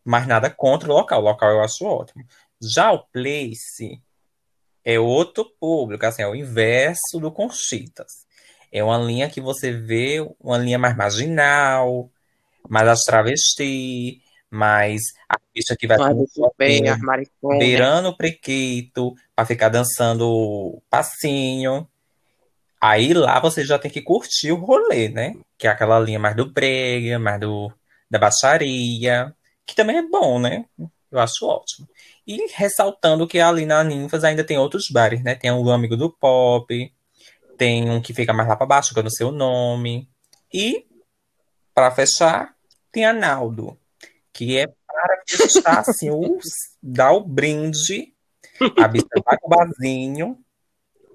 [0.04, 1.22] Mas nada contra o local.
[1.22, 2.26] O local eu acho ótimo.
[2.62, 4.02] Já o Place
[4.84, 8.26] é outro público, assim, é o inverso do Conchitas.
[8.72, 12.10] É uma linha que você vê, uma linha mais marginal,
[12.70, 15.98] mais as travesti, mais a bicha que vai
[16.58, 16.84] bem,
[17.58, 21.88] beirando o prequito para ficar dançando passinho.
[22.82, 25.36] Aí lá você já tem que curtir o rolê, né?
[25.58, 27.72] Que é aquela linha mais do brega, mais do,
[28.10, 30.66] da baixaria, que também é bom, né?
[31.12, 31.88] Eu acho ótimo.
[32.26, 35.36] E ressaltando que ali na Ninfas ainda tem outros bares, né?
[35.36, 36.94] Tem o Amigo do Pop,
[37.58, 40.10] tem um que fica mais lá para baixo, que eu não sei o nome.
[40.52, 40.88] E,
[41.74, 42.56] para fechar,
[42.92, 43.78] tem a Naldo,
[44.34, 46.40] que é para fechar assim, o,
[46.82, 48.14] dá o brinde,
[48.80, 50.44] a bicha vai o barzinho,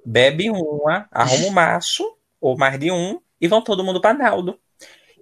[0.07, 2.05] bebe uma, arruma um macho,
[2.41, 4.59] ou mais de um, e vão todo mundo para Naldo.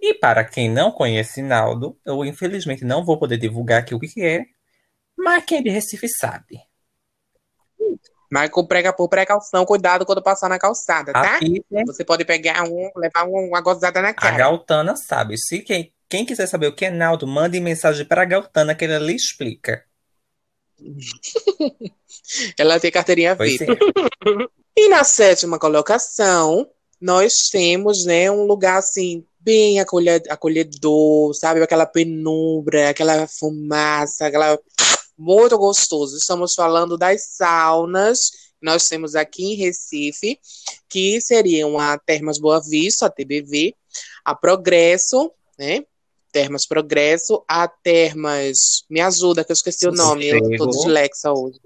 [0.01, 4.23] E para quem não conhece Naldo, eu infelizmente não vou poder divulgar aqui o que
[4.23, 4.45] é,
[5.17, 6.61] mas quem é de Recife sabe.
[8.31, 11.37] Mas com prega por precaução, cuidado quando passar na calçada, tá?
[11.37, 11.85] Aqui, né?
[11.87, 14.35] Você pode pegar um, levar uma gozada na cara.
[14.35, 15.39] A Galtana sabe.
[15.39, 18.85] Se quem, quem quiser saber o que é Naldo, mande mensagem para a Galtana que
[18.85, 19.85] ela lhe explica.
[22.59, 23.65] ela tem carteirinha VIP.
[23.65, 23.77] É.
[24.77, 26.69] E na sétima colocação,
[27.01, 31.63] nós temos, né, um lugar assim bem acolhedor, sabe?
[31.63, 34.59] Aquela penumbra, aquela fumaça, aquela
[35.17, 36.17] muito gostoso.
[36.17, 40.39] Estamos falando das saunas que nós temos aqui em Recife,
[40.89, 43.75] que seriam a Termas Boa Vista, a TBV,
[44.25, 45.85] a Progresso, né?
[46.35, 51.61] Termas Progresso, a Termas Me Ajuda, que eu esqueci o nome, eu tô dislexa hoje.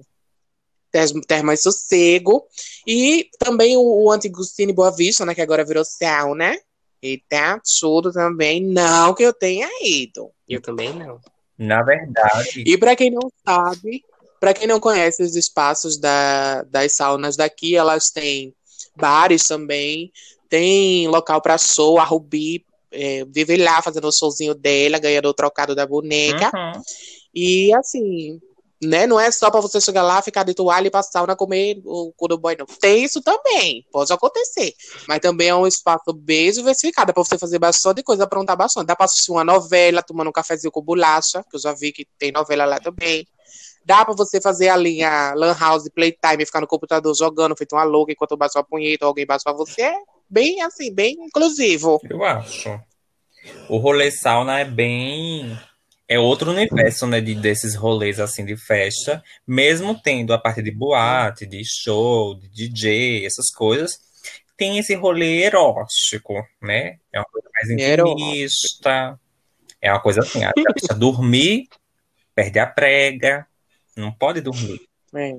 [1.26, 2.46] Termas Sossego,
[2.86, 6.54] e também o, o antigo Cine Boa Vista, né, que agora virou sauna,
[7.02, 10.30] e tá tudo também, não que eu tenha ido.
[10.46, 11.18] Eu também não.
[11.56, 12.62] Na verdade.
[12.66, 14.04] E para quem não sabe,
[14.38, 18.54] para quem não conhece os espaços da, das saunas daqui, elas têm
[18.94, 20.12] bares também,
[20.48, 25.34] tem local para show, a Rubi é, vive lá fazendo o showzinho dela, ganhando o
[25.34, 26.50] trocado da boneca.
[26.54, 26.82] Uhum.
[27.34, 28.40] E assim,
[28.82, 29.06] né?
[29.06, 32.12] Não é só para você chegar lá, ficar de toalha e passar sauna comer o
[32.16, 32.66] cu do boy, não.
[32.66, 34.72] Tem isso também, pode acontecer.
[35.06, 38.86] Mas também é um espaço bem diversificado, para você fazer bastante coisa, aprontar bastante.
[38.86, 42.06] Dá para assistir uma novela, tomando um cafezinho com bolacha, que eu já vi que
[42.18, 43.26] tem novela lá também.
[43.84, 44.76] Dá para você fazer a
[45.34, 49.26] Lan House Playtime, ficar no computador jogando, feito uma louca, enquanto bate uma punheta, alguém
[49.26, 49.90] bate pra você.
[50.30, 52.00] É bem assim, bem inclusivo.
[52.08, 52.80] Eu acho.
[53.68, 55.58] O rolê sauna é bem
[56.08, 60.70] é outro universo, né, de, desses rolês assim de festa, mesmo tendo a parte de
[60.70, 64.00] boate, de show, de DJ, essas coisas,
[64.56, 66.98] tem esse rolê erótico, né?
[67.12, 69.20] É uma coisa mais intimista,
[69.82, 71.68] é uma coisa assim, a bicha dormir,
[72.34, 73.46] perde a prega,
[73.94, 74.80] não pode dormir.
[75.14, 75.32] É.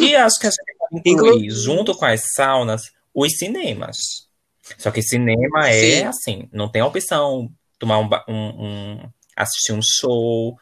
[0.00, 3.96] e acho que a gente pode incluir, junto com as saunas, os cinemas.
[4.78, 6.04] Só que cinema é Sim.
[6.04, 10.56] assim, não tem opção tomar um, um, um, assistir um show,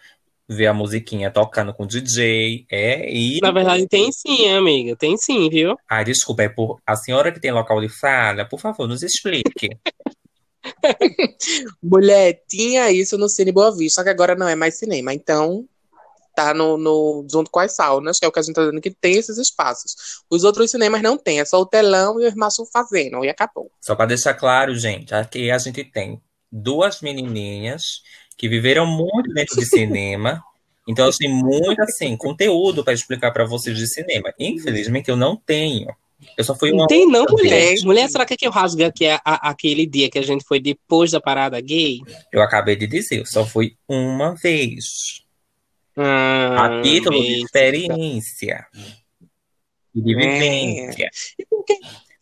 [0.48, 5.16] ver a musiquinha tocando com o DJ, é e Na verdade tem sim, amiga, tem
[5.16, 5.76] sim, viu?
[5.88, 9.68] Ah, desculpa, é por a senhora que tem local de fala, por favor, nos explique.
[11.82, 15.66] Mulher, tinha isso no Cine Boa Vista, só que agora não é mais cinema, então
[16.34, 18.80] tá no, no, junto com as saunas, que é o que a gente tá dizendo
[18.80, 19.94] que tem esses espaços.
[20.30, 23.70] Os outros cinemas não tem, é só o telão e o irmãos fazendo, e acabou.
[23.80, 28.02] Só para deixar claro, gente, aqui a gente tem duas menininhas
[28.36, 30.42] que viveram muito dentro de cinema.
[30.88, 34.32] Então, eu tenho muito, assim, conteúdo para explicar para vocês de cinema.
[34.38, 35.86] Infelizmente, eu não tenho.
[36.36, 36.80] Eu só fui uma.
[36.80, 37.68] Não tem, não, mulher.
[37.68, 37.84] Vez.
[37.84, 40.44] Mulher, será que, é que eu rasgo aqui a, a, aquele dia que a gente
[40.44, 42.00] foi depois da parada gay?
[42.32, 45.22] Eu acabei de dizer, eu só fui uma vez.
[45.96, 48.66] Ah, a título de experiência.
[49.94, 51.04] E de vivência.
[51.04, 51.10] É.
[51.38, 51.74] E por que,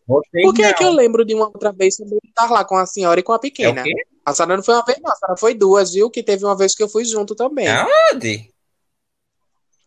[0.07, 2.87] por que, é que eu lembro de uma outra vez também estar lá com a
[2.87, 3.83] senhora e com a pequena?
[3.83, 5.11] É a senhora não foi uma vez, não.
[5.11, 6.11] A senhora foi duas, viu?
[6.11, 7.66] Que teve uma vez que eu fui junto também.
[7.68, 8.50] Aonde?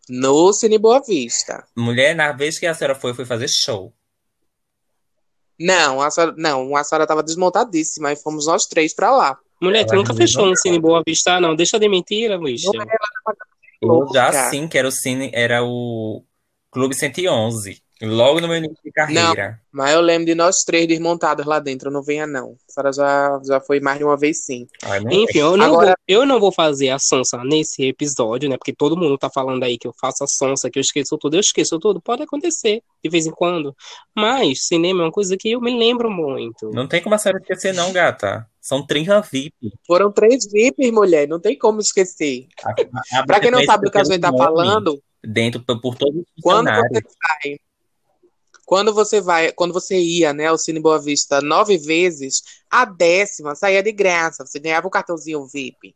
[0.10, 1.64] No Cine Boa Vista.
[1.76, 3.94] Mulher, na vez que a senhora foi, foi fazer show.
[5.60, 9.38] Não, a senhora, não, a senhora tava desmontadíssima e fomos nós três pra lá.
[9.62, 11.56] Mulher, tu nunca fechou no Cine Boa Vista, não.
[11.56, 12.64] Deixa de mentira, Luiz.
[13.82, 16.24] Eu já sim, que era o Cine, era o
[16.72, 17.82] Clube 111.
[18.04, 19.50] Logo no meu início de carreira.
[19.50, 22.56] Não, mas eu lembro de nós três desmontados lá dentro, não venha não.
[22.68, 24.66] A senhora já, já foi mais de uma vez sim.
[24.84, 25.88] Ai, Enfim, eu não, Agora...
[25.88, 28.58] vou, eu não vou fazer a sonsa nesse episódio, né?
[28.58, 31.36] Porque todo mundo tá falando aí que eu faço a sonsa, que eu esqueço tudo.
[31.36, 33.76] Eu esqueço tudo, pode acontecer de vez em quando.
[34.16, 36.72] Mas cinema é uma coisa que eu me lembro muito.
[36.72, 38.48] Não tem como a senhora esquecer não, gata.
[38.62, 39.74] São 30 VIP.
[39.88, 42.48] Foram três VIPs, mulher, não tem como esquecer.
[43.26, 45.02] Para quem não sabe do que a gente tá falando...
[45.24, 47.58] Dentro, por todos os Quando você sai
[48.72, 53.54] quando você vai, quando você ia, né, ao Cine Boa Vista nove vezes, a décima
[53.54, 55.94] saía de graça, você ganhava o cartãozinho VIP.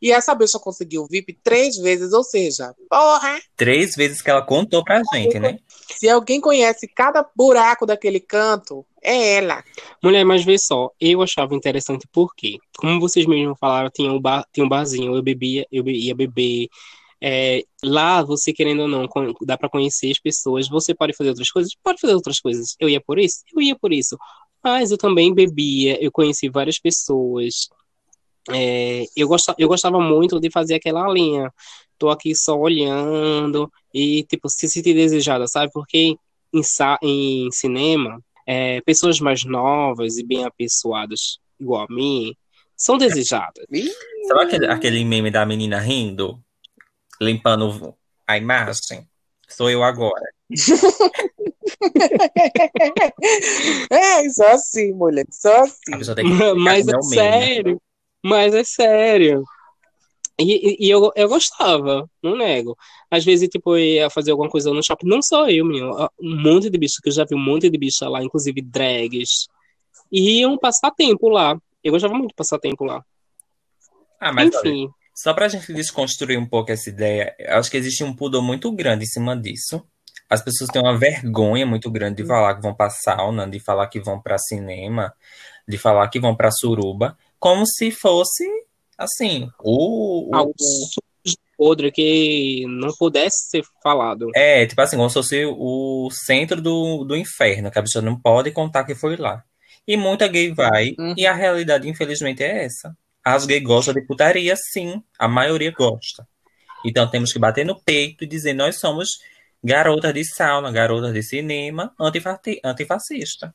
[0.00, 3.40] E essa bicha conseguiu o VIP três vezes, ou seja, porra!
[3.56, 5.58] Três vezes que ela contou pra gente, né?
[5.90, 9.62] Se alguém conhece cada buraco daquele canto, é ela.
[10.02, 14.46] Mulher, mas vê só, eu achava interessante porque, como vocês mesmos falaram, tinha um, bar,
[14.52, 16.68] tinha um barzinho, eu bebia, eu ia beber,
[17.22, 19.08] é, lá, você querendo ou não,
[19.42, 20.68] dá para conhecer as pessoas.
[20.68, 21.72] Você pode fazer outras coisas?
[21.82, 22.76] Pode fazer outras coisas.
[22.78, 23.42] Eu ia por isso?
[23.54, 24.18] Eu ia por isso.
[24.62, 27.68] Mas eu também bebia, eu conheci várias pessoas.
[28.50, 31.52] É, eu, gostava, eu gostava muito de fazer aquela linha.
[31.98, 35.70] Tô aqui só olhando e, tipo, se sentir desejada, sabe?
[35.72, 36.16] Porque
[36.52, 36.62] em,
[37.02, 42.34] em cinema, é, pessoas mais novas e bem apessoadas, igual a mim,
[42.76, 43.64] são desejadas.
[44.28, 46.40] Sabe aquele, aquele meme da menina rindo?
[47.20, 47.94] Limpando
[48.26, 49.08] a imagem?
[49.48, 50.24] Sou eu agora.
[53.90, 55.92] é, só assim, mulher, só assim.
[56.58, 57.80] Mas é sério,
[58.24, 59.44] mas é sério.
[60.40, 62.76] E, e, eu, eu gostava, não nego.
[63.10, 66.08] Às vezes, tipo, eu ia fazer alguma coisa no shopping, não só eu, menino.
[66.18, 69.46] Um monte de bicho, que eu já vi um monte de bicho lá, inclusive drags.
[70.10, 71.56] E iam passar tempo lá.
[71.84, 73.04] Eu gostava muito de passar tempo lá.
[74.18, 74.86] Ah, mas Enfim.
[74.86, 78.42] Olha, só pra gente desconstruir um pouco essa ideia, eu acho que existe um pudor
[78.42, 79.84] muito grande em cima disso.
[80.28, 83.86] As pessoas têm uma vergonha muito grande de falar que vão pra sauna, de falar
[83.86, 85.12] que vão pra cinema,
[85.68, 88.48] de falar que vão pra suruba, como se fosse
[88.96, 90.30] assim, o.
[90.30, 90.34] o...
[90.34, 90.54] Algo
[91.58, 94.30] podre que não pudesse ser falado.
[94.34, 98.18] É, tipo assim, como se fosse o centro do, do inferno, que a pessoa não
[98.18, 99.44] pode contar que foi lá.
[99.86, 101.14] E muita gay vai, uhum.
[101.18, 102.96] e a realidade, infelizmente, é essa.
[103.22, 105.02] As gays gostam de putaria, sim.
[105.18, 106.26] A maioria gosta.
[106.82, 109.18] Então temos que bater no peito e dizer: nós somos
[109.62, 111.94] garotas de sauna, garotas de cinema,
[112.64, 113.54] antifascista.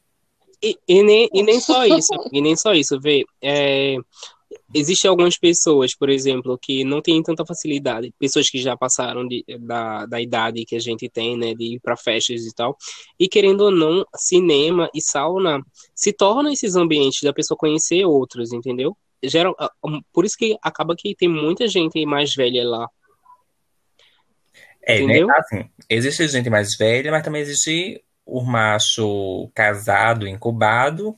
[0.62, 3.26] E, e, nem, e nem só isso, e nem só isso, vê.
[3.42, 3.98] É,
[4.74, 9.44] Existem algumas pessoas, por exemplo, que não têm tanta facilidade, pessoas que já passaram de,
[9.60, 12.76] da, da idade que a gente tem, né, de ir para festas e tal,
[13.20, 15.62] e querendo ou não, cinema e sauna
[15.94, 18.98] se tornam esses ambientes da pessoa conhecer outros, entendeu?
[19.24, 19.56] Geral,
[20.14, 22.88] por isso que acaba que tem muita gente mais velha lá.
[24.82, 25.28] É, né, entendeu?
[25.28, 25.34] né?
[25.38, 31.16] Assim, existe gente mais velha, mas também existe o macho casado, incubado,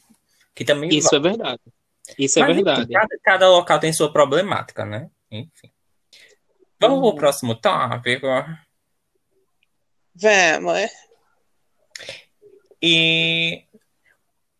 [0.56, 0.89] que também.
[0.89, 1.19] Isso vai.
[1.19, 1.62] é verdade.
[2.17, 2.82] Isso é Mas, verdade.
[2.82, 5.10] Enfim, cada, cada, local tem sua problemática, né?
[5.30, 5.71] Enfim.
[6.80, 7.02] Vamos hum.
[7.02, 8.28] pro próximo tópico?
[10.15, 10.91] Vamos.
[12.82, 13.63] E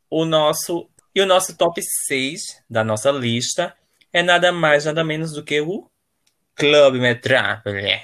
[0.10, 3.76] o nosso e o nosso top 6 da nossa lista
[4.14, 5.90] é nada mais, nada menos do que o
[6.56, 8.00] Club Metrópole,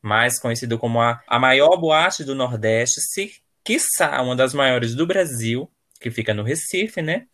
[0.00, 5.06] mais conhecido como a, a maior boate do Nordeste, se quiçá uma das maiores do
[5.06, 7.26] Brasil, que fica no Recife, né?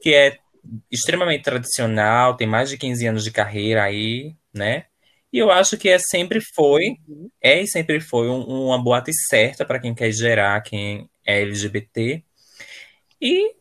[0.00, 0.38] Que é
[0.90, 4.86] extremamente tradicional, tem mais de 15 anos de carreira aí, né?
[5.32, 7.30] E eu acho que é sempre foi, uhum.
[7.40, 12.22] é e sempre foi um, uma boate certa para quem quer gerar, quem é LGBT.
[13.20, 13.54] E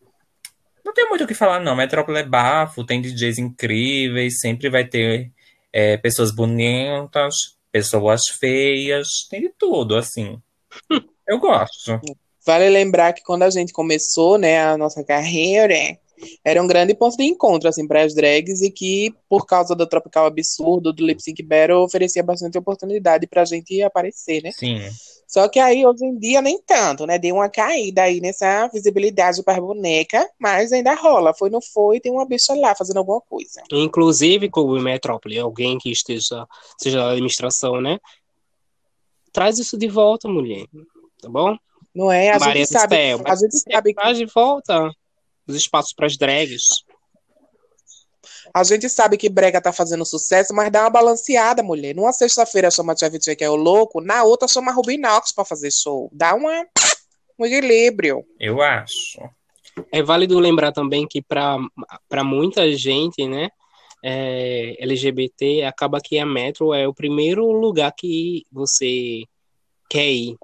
[0.83, 1.75] não tem muito o que falar, não.
[1.75, 5.31] Metrópole é bafo, tem DJs incríveis, sempre vai ter
[5.71, 7.35] é, pessoas bonitas,
[7.71, 10.41] pessoas feias, tem de tudo, assim.
[11.29, 12.01] Eu gosto.
[12.45, 15.75] Vale lembrar que quando a gente começou, né, a nossa carreira,
[16.43, 19.85] era um grande ponto de encontro, assim, para as drags e que, por causa do
[19.85, 24.51] Tropical Absurdo, do Lip Sync Battle, oferecia bastante oportunidade pra gente aparecer, né?
[24.51, 24.79] Sim.
[25.27, 27.19] Só que aí, hoje em dia, nem tanto, né?
[27.19, 31.35] Deu uma caída aí nessa visibilidade para boneca, mas ainda rola.
[31.35, 33.61] Foi, não foi, tem uma bicha lá fazendo alguma coisa.
[33.71, 36.47] Inclusive, Clube Metrópole, alguém que esteja,
[36.79, 37.99] seja da administração, né?
[39.31, 40.65] Traz isso de volta, mulher.
[41.21, 41.57] Tá bom?
[41.93, 42.31] Não é?
[42.31, 42.95] A Maria gente sabe.
[42.95, 44.13] a gente sabe que...
[44.13, 44.91] De volta
[45.49, 46.83] os espaços para as drags.
[48.53, 51.95] A gente sabe que brega tá fazendo sucesso, mas dá uma balanceada, mulher.
[51.95, 56.09] Numa sexta-feira chama Tchevitche, que é o louco, na outra chama Rubinox para fazer show.
[56.11, 56.65] Dá uma,
[57.37, 58.23] um equilíbrio.
[58.39, 59.19] Eu acho.
[59.91, 63.49] É válido lembrar também que para muita gente, né,
[64.03, 69.23] é, LGBT, acaba que a Metro é o primeiro lugar que você
[69.89, 70.35] quer ir.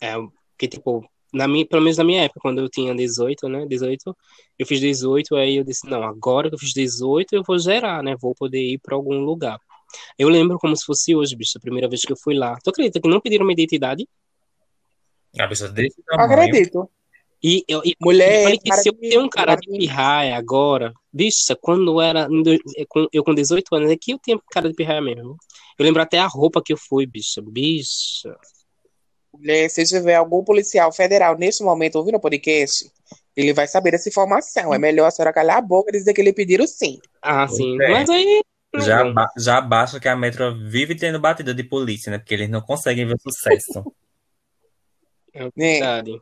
[0.00, 0.14] É,
[0.56, 3.66] que, tipo, na minha, pelo menos na minha época, quando eu tinha 18, né?
[3.66, 4.16] 18,
[4.58, 8.02] eu fiz 18, aí eu disse, não, agora que eu fiz 18, eu vou gerar,
[8.02, 8.16] né?
[8.20, 9.58] Vou poder ir para algum lugar.
[10.18, 12.58] Eu lembro como se fosse hoje, bicho, a primeira vez que eu fui lá.
[12.62, 14.06] Tu acredita que não pediram minha identidade?
[15.38, 16.90] A pessoa desse Acredito.
[17.42, 21.56] E, eu, e mulher, falei que se eu tenho um cara de pirraia agora, bicha,
[21.60, 22.28] quando era
[23.12, 25.36] eu com 18 anos, é que eu tenho cara de pirraia mesmo.
[25.78, 28.36] Eu lembro até a roupa que eu fui, bicha, bicha.
[29.40, 32.90] Né, se tiver algum policial federal nesse momento ouvindo o podcast,
[33.36, 34.74] ele vai saber essa informação.
[34.74, 36.98] É melhor a senhora calar a boca e dizer que ele pediram sim.
[37.22, 37.80] Ah, sim.
[37.80, 37.90] É.
[37.90, 38.40] Mas aí.
[38.76, 39.02] Já,
[39.38, 42.18] já basta que a Metro vive tendo batida de polícia, né?
[42.18, 43.92] Porque eles não conseguem ver sucesso.
[45.32, 46.16] É verdade.
[46.16, 46.18] É.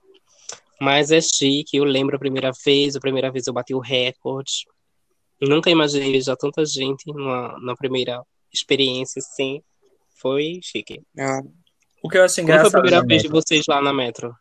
[0.79, 4.66] Mas é chique, eu lembro a primeira vez, a primeira vez eu bati o recorde.
[5.40, 9.62] Nunca imaginei já tanta gente numa, na primeira experiência assim.
[10.20, 11.02] Foi chique.
[11.18, 11.40] Ah,
[12.07, 12.71] o que eu acho engraçado.
[12.71, 14.35] Qual foi a primeira vez de vocês lá na Metro?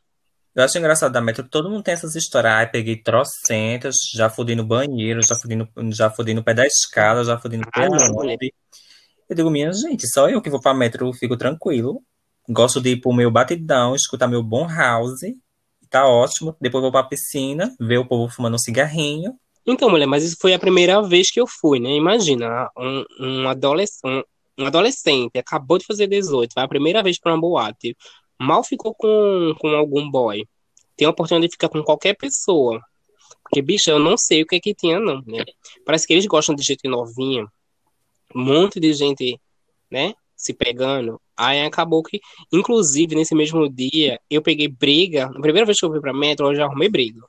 [0.56, 2.54] Eu acho engraçado da metro, todo mundo tem essas histórias.
[2.54, 6.66] Ai, peguei trocentas, já fudi no banheiro, já fudi no, já fudi no pé da
[6.66, 7.90] escada, já fudi no pé
[9.28, 12.02] Eu digo, minha gente, só eu que vou pra metro, fico tranquilo.
[12.48, 15.26] Gosto de ir pro meu batidão, escutar meu bom house.
[15.90, 16.56] Tá ótimo.
[16.62, 19.34] Depois vou pra piscina, ver o povo fumando um cigarrinho.
[19.68, 21.90] Então, mulher, mas isso foi a primeira vez que eu fui, né?
[21.90, 24.26] Imagina, um, um, adolescente,
[24.58, 27.96] um, adolescente acabou de fazer 18, vai a primeira vez pra uma boate
[28.40, 30.46] mal ficou com, com algum boy.
[30.96, 32.82] Tem a oportunidade de ficar com qualquer pessoa.
[33.44, 35.44] Porque, bicho, eu não sei o que é que tinha, não, né?
[35.86, 37.46] Parece que eles gostam de gente novinha.
[38.34, 39.40] Um monte de gente,
[39.90, 40.14] né?
[40.36, 41.22] Se pegando.
[41.38, 42.20] Aí acabou que,
[42.52, 45.26] inclusive, nesse mesmo dia, eu peguei briga.
[45.26, 47.22] A primeira vez que eu fui pra metro, eu já arrumei briga.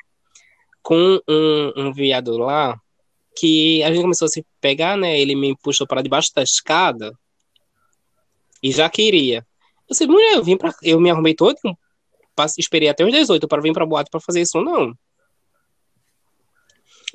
[0.83, 2.81] Com um, um viado lá,
[3.37, 5.19] que a gente começou a se pegar, né?
[5.19, 7.13] Ele me puxou para debaixo da escada
[8.63, 9.39] e já queria.
[9.39, 10.75] Eu disse, mulher, eu vim pra.
[10.83, 11.57] Eu me arrumei todo,
[12.59, 14.93] esperei até os 18 para vir pra boate para fazer isso, não.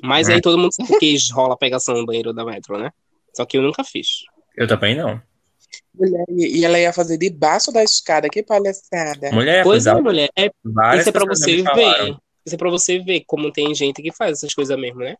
[0.02, 0.34] Mas é.
[0.34, 2.90] aí todo mundo sabe que rola pegação no banheiro da metro, né?
[3.34, 4.22] Só que eu nunca fiz.
[4.56, 5.20] Eu também não.
[5.94, 9.30] Mulher, e ela ia fazer debaixo da escada, que palhaçada.
[9.32, 10.30] Mulher, pois é, mulher.
[10.36, 10.50] É,
[10.98, 12.16] isso é pra você ver.
[12.44, 15.16] Isso é pra você ver como tem gente que faz essas coisas mesmo, né?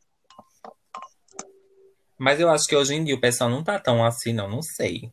[2.23, 4.49] Mas eu acho que hoje em dia o pessoal não tá tão assim, não.
[4.49, 5.11] Não sei.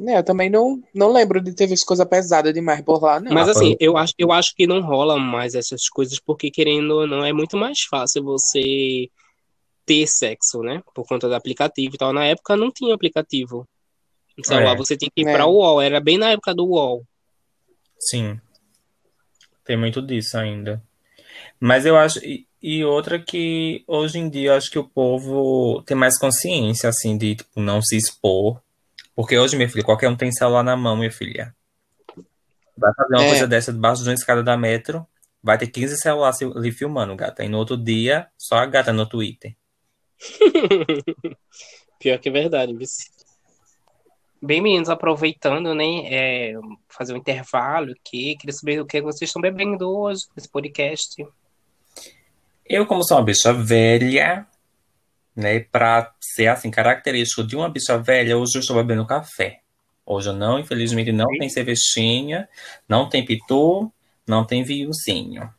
[0.00, 3.30] É, eu também não, não lembro de ter visto coisa pesada demais por lá, não.
[3.30, 7.06] Mas assim, eu acho, eu acho que não rola mais essas coisas, porque querendo ou
[7.06, 9.10] não, é muito mais fácil você
[9.84, 10.82] ter sexo, né?
[10.94, 12.10] Por conta do aplicativo e tal.
[12.10, 13.68] Na época não tinha aplicativo.
[14.42, 14.76] Celular, é.
[14.78, 15.32] você tinha que ir é.
[15.34, 17.04] pra UOL, era bem na época do UOL.
[17.98, 18.40] Sim.
[19.62, 20.82] Tem muito disso ainda.
[21.60, 22.18] Mas eu acho.
[22.24, 26.88] E, e outra que hoje em dia eu acho que o povo tem mais consciência,
[26.88, 28.60] assim, de tipo, não se expor
[29.18, 31.52] porque hoje, minha filha, qualquer um tem celular na mão, minha filha.
[32.76, 33.28] Vai fazer uma é.
[33.30, 35.04] coisa dessa debaixo de uma escada da metro,
[35.42, 37.42] vai ter 15 celulares ali filmando, gata.
[37.42, 39.56] E no outro dia, só a gata no Twitter.
[41.98, 43.10] Pior que é verdade, vice.
[44.40, 46.52] Bem, meninos, aproveitando, né, é,
[46.88, 51.26] fazer um intervalo aqui, queria saber o que vocês estão bebendo hoje nesse podcast.
[52.68, 54.46] Eu, como sou uma bicha velha,
[55.34, 55.60] né?
[55.60, 59.60] Para ser assim característico de uma bicha velha, hoje eu estou bebendo café.
[60.04, 61.38] Hoje eu não, infelizmente, não Sim.
[61.38, 62.48] tem cervejinha,
[62.86, 63.90] não tem pitu,
[64.26, 65.50] não tem vinhozinho.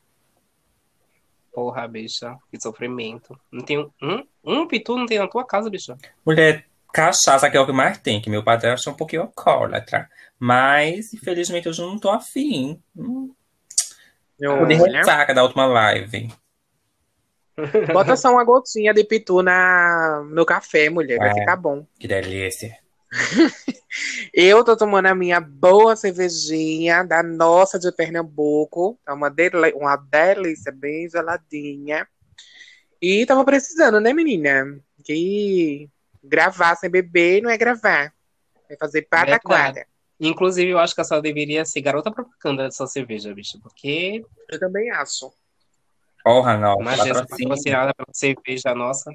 [1.52, 3.40] Porra, bicha, que sofrimento.
[3.52, 5.98] Não tem um, um, um pitu não tem na tua casa, bicha?
[6.24, 10.08] Mulher, cachaça que é o que mais tem, que meu padre acha um pouquinho alcoólatra.
[10.38, 12.80] Mas, infelizmente, hoje eu não tô afim.
[12.96, 13.34] Hum.
[14.40, 14.66] Eu...
[14.68, 16.30] de ressaca da última live.
[17.94, 21.18] Bota só uma gotinha de pitu na, no café, mulher.
[21.18, 21.86] Vai é, ficar bom.
[22.00, 22.78] Que delícia.
[24.34, 29.00] Eu tô tomando a minha boa cervejinha da nossa de Pernambuco.
[29.08, 29.34] É uma,
[29.76, 32.08] uma delícia, bem geladinha.
[33.02, 34.80] E tava precisando, né, menina?
[35.04, 35.90] Que
[36.24, 38.14] gravar sem beber não é gravar.
[38.70, 39.86] É fazer pataquada.
[40.20, 43.60] Inclusive, eu acho que a senhora deveria ser garota propaganda dessa cerveja, bicho.
[43.62, 44.24] Porque.
[44.50, 45.32] Eu também acho.
[46.30, 46.80] Porra, não.
[46.80, 49.12] Imagina patrocinada pra cerveja nossa.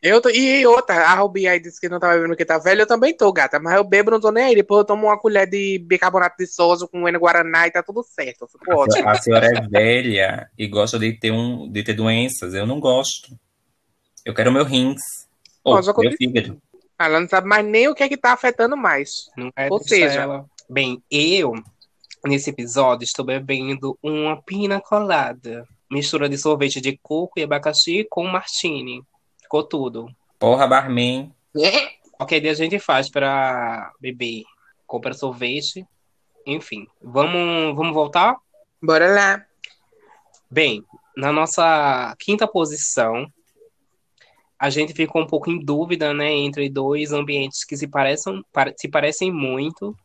[0.00, 2.82] Eu tô, e outra, a Rubi aí disse que não tava bebendo porque tá velho,
[2.82, 3.58] eu também tô, gata.
[3.58, 4.54] Mas eu bebo, não tô nem aí.
[4.54, 8.04] Depois eu tomo uma colher de bicarbonato de sódio com N Guaraná e tá tudo
[8.04, 8.46] certo.
[8.46, 9.08] Fico a, ótimo.
[9.08, 12.54] a senhora é velha e gosta de ter, um, de ter doenças.
[12.54, 13.36] Eu não gosto.
[14.24, 15.00] Eu quero meu rins.
[15.64, 16.62] Ou oh, meu fígado.
[16.96, 19.10] Ela não sabe mais nem o que é que tá afetando mais.
[19.36, 20.44] Não é Ou seja, ela.
[20.70, 21.54] bem, eu,
[22.24, 28.26] nesse episódio, estou bebendo uma pina colada mistura de sorvete de coco e abacaxi com
[28.26, 29.02] martini.
[29.42, 30.08] Ficou tudo.
[30.38, 31.32] Porra, barman.
[32.12, 34.44] Qualquer dia a gente faz para beber.
[34.86, 35.86] Compra sorvete.
[36.46, 38.36] Enfim, vamos, vamos voltar?
[38.82, 39.46] Bora lá.
[40.50, 40.84] Bem,
[41.16, 43.30] na nossa quinta posição,
[44.58, 48.42] a gente ficou um pouco em dúvida, né, entre dois ambientes que se parecem,
[48.76, 49.96] se parecem muito,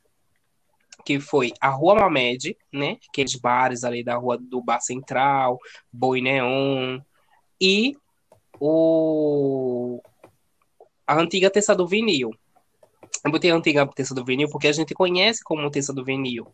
[1.06, 2.98] que foi a Rua Mamed, né?
[3.10, 5.60] Aqueles bares ali da rua do Bar Central,
[5.92, 7.00] Boi Neon,
[7.60, 7.96] e
[8.60, 10.02] o
[11.06, 12.32] a antiga Terça do Vinil.
[13.24, 16.48] Eu botei a antiga Terça do Vinil porque a gente conhece como Terça do Vinil.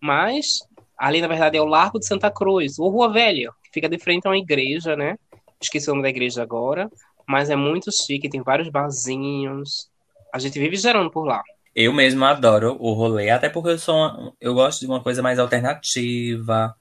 [0.00, 0.60] Mas
[0.96, 3.98] ali, na verdade, é o Largo de Santa Cruz, ou Rua Velha, que fica de
[3.98, 5.16] frente a uma igreja, né?
[5.60, 6.90] Esqueci o nome da igreja agora.
[7.26, 9.90] Mas é muito chique, tem vários barzinhos.
[10.32, 11.42] A gente vive gerando por lá.
[11.82, 15.22] Eu mesmo adoro o rolê, até porque eu sou uma, eu gosto de uma coisa
[15.22, 16.76] mais alternativa,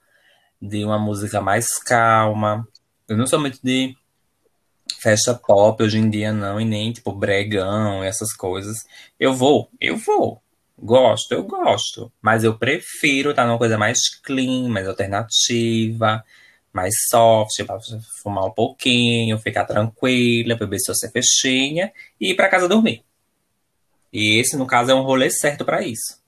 [0.61, 2.67] de uma música mais calma.
[3.07, 3.95] Eu não sou muito de
[4.99, 8.85] festa pop hoje em dia, não, e nem tipo bregão, essas coisas.
[9.17, 10.41] Eu vou, eu vou.
[10.77, 12.11] Gosto, eu gosto.
[12.21, 16.23] Mas eu prefiro estar numa coisa mais clean, mais alternativa,
[16.73, 17.79] mais soft, para
[18.21, 23.03] fumar um pouquinho, ficar tranquila, beber sua cervejinha e ir para casa dormir.
[24.11, 26.19] E esse, no caso, é um rolê certo para isso.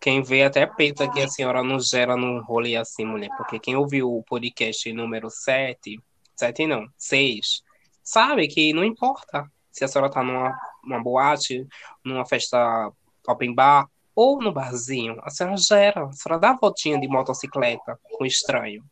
[0.00, 3.30] Quem vê até peita que a senhora não gera num rolê assim, mulher.
[3.36, 6.00] Porque quem ouviu o podcast número 7,
[6.36, 7.62] 7 não, 6,
[8.02, 11.66] sabe que não importa se a senhora tá numa, numa boate,
[12.04, 12.92] numa festa
[13.26, 15.16] open bar ou no barzinho.
[15.22, 18.84] A senhora gera, a senhora dá a voltinha de motocicleta com estranho.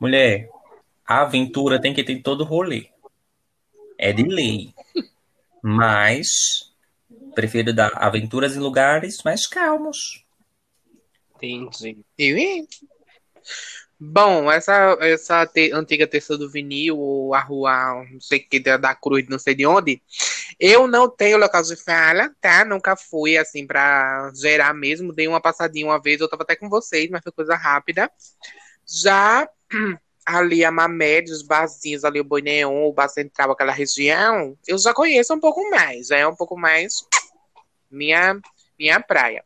[0.00, 0.48] Mulher,
[1.06, 2.88] a aventura tem que ter todo rolê.
[3.98, 4.74] É de lei.
[5.62, 6.73] Mas
[7.34, 10.24] prefiro dar aventuras em lugares mais calmos.
[11.42, 12.66] Entendi.
[13.98, 18.76] Bom, essa, essa te, antiga terça do vinil, ou a rua, não sei que, da,
[18.76, 20.02] da cruz, não sei de onde,
[20.58, 22.64] eu não tenho local de fala, tá?
[22.64, 25.12] Nunca fui, assim, pra gerar mesmo.
[25.12, 28.10] Dei uma passadinha uma vez, eu tava até com vocês, mas foi coisa rápida.
[28.86, 29.48] Já
[30.26, 34.78] ali a Mamed, os barzinhos ali, o Boi Neon, o Bar Central, aquela região, eu
[34.78, 37.06] já conheço um pouco mais, já é um pouco mais
[37.94, 38.38] minha,
[38.78, 39.42] minha praia.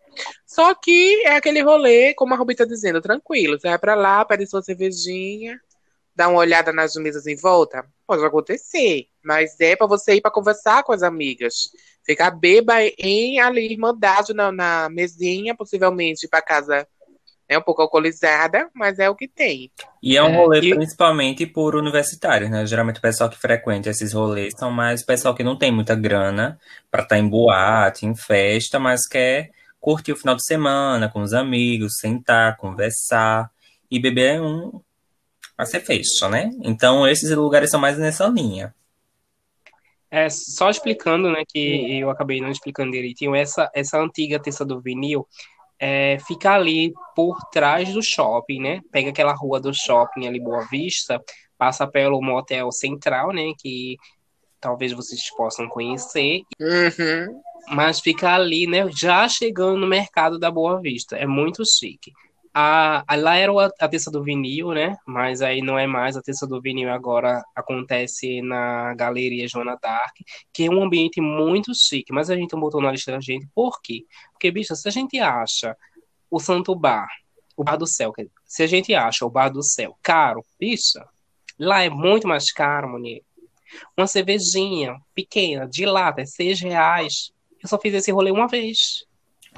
[0.47, 3.59] Só que é aquele rolê, como a Rubi tá dizendo, tranquilo.
[3.59, 5.61] Você vai pra lá, pede sua cervejinha,
[6.15, 7.85] dá uma olhada nas mesas em volta.
[8.07, 9.07] Pode acontecer.
[9.23, 11.71] Mas é para você ir para conversar com as amigas.
[12.05, 16.89] Ficar beba em ali, irmandade na, na mesinha, possivelmente para casa
[17.49, 19.71] é um pouco alcoolizada, mas é o que tem.
[20.03, 20.75] E é um rolê é, e...
[20.75, 22.67] principalmente por universitários, né?
[22.67, 25.95] Geralmente o pessoal que frequenta esses rolês são mais o pessoal que não tem muita
[25.95, 31.09] grana para estar tá em boate, em festa, mas quer curtir o final de semana
[31.09, 33.51] com os amigos, sentar, conversar
[33.91, 34.81] e beber é um
[35.57, 36.51] a ser fecho, né?
[36.63, 38.75] Então esses lugares são mais nessa linha.
[40.11, 44.81] É, só explicando, né, que eu acabei não explicando direitinho, essa, essa antiga terça do
[44.81, 45.27] vinil,
[45.81, 48.81] é, fica ali por trás do shopping, né?
[48.91, 51.23] Pega aquela rua do shopping ali, Boa Vista,
[51.57, 53.53] passa pelo motel central, né?
[53.59, 53.97] Que
[54.61, 56.43] talvez vocês possam conhecer.
[56.61, 57.41] Uhum.
[57.71, 58.89] Mas fica ali, né?
[58.91, 61.17] Já chegando no mercado da Boa Vista.
[61.17, 62.13] É muito chique.
[62.61, 64.97] A, a, lá era a terça do vinil, né?
[65.07, 70.17] Mas aí não é mais a terça do vinil, agora acontece na Galeria Joana Dark,
[70.53, 73.47] que é um ambiente muito chique, mas a gente não botou na lista da gente.
[73.55, 74.07] Por quê?
[74.33, 75.77] Porque, bicho, se a gente acha
[76.29, 77.07] o Santo Bar,
[77.57, 78.13] o Bar do Céu,
[78.45, 80.99] se a gente acha o Bar do Céu caro, bicho,
[81.57, 83.21] lá é muito mais caro, mulher.
[83.97, 87.31] Uma cervejinha pequena, de lata, é seis reais.
[87.63, 89.07] Eu só fiz esse rolê uma vez.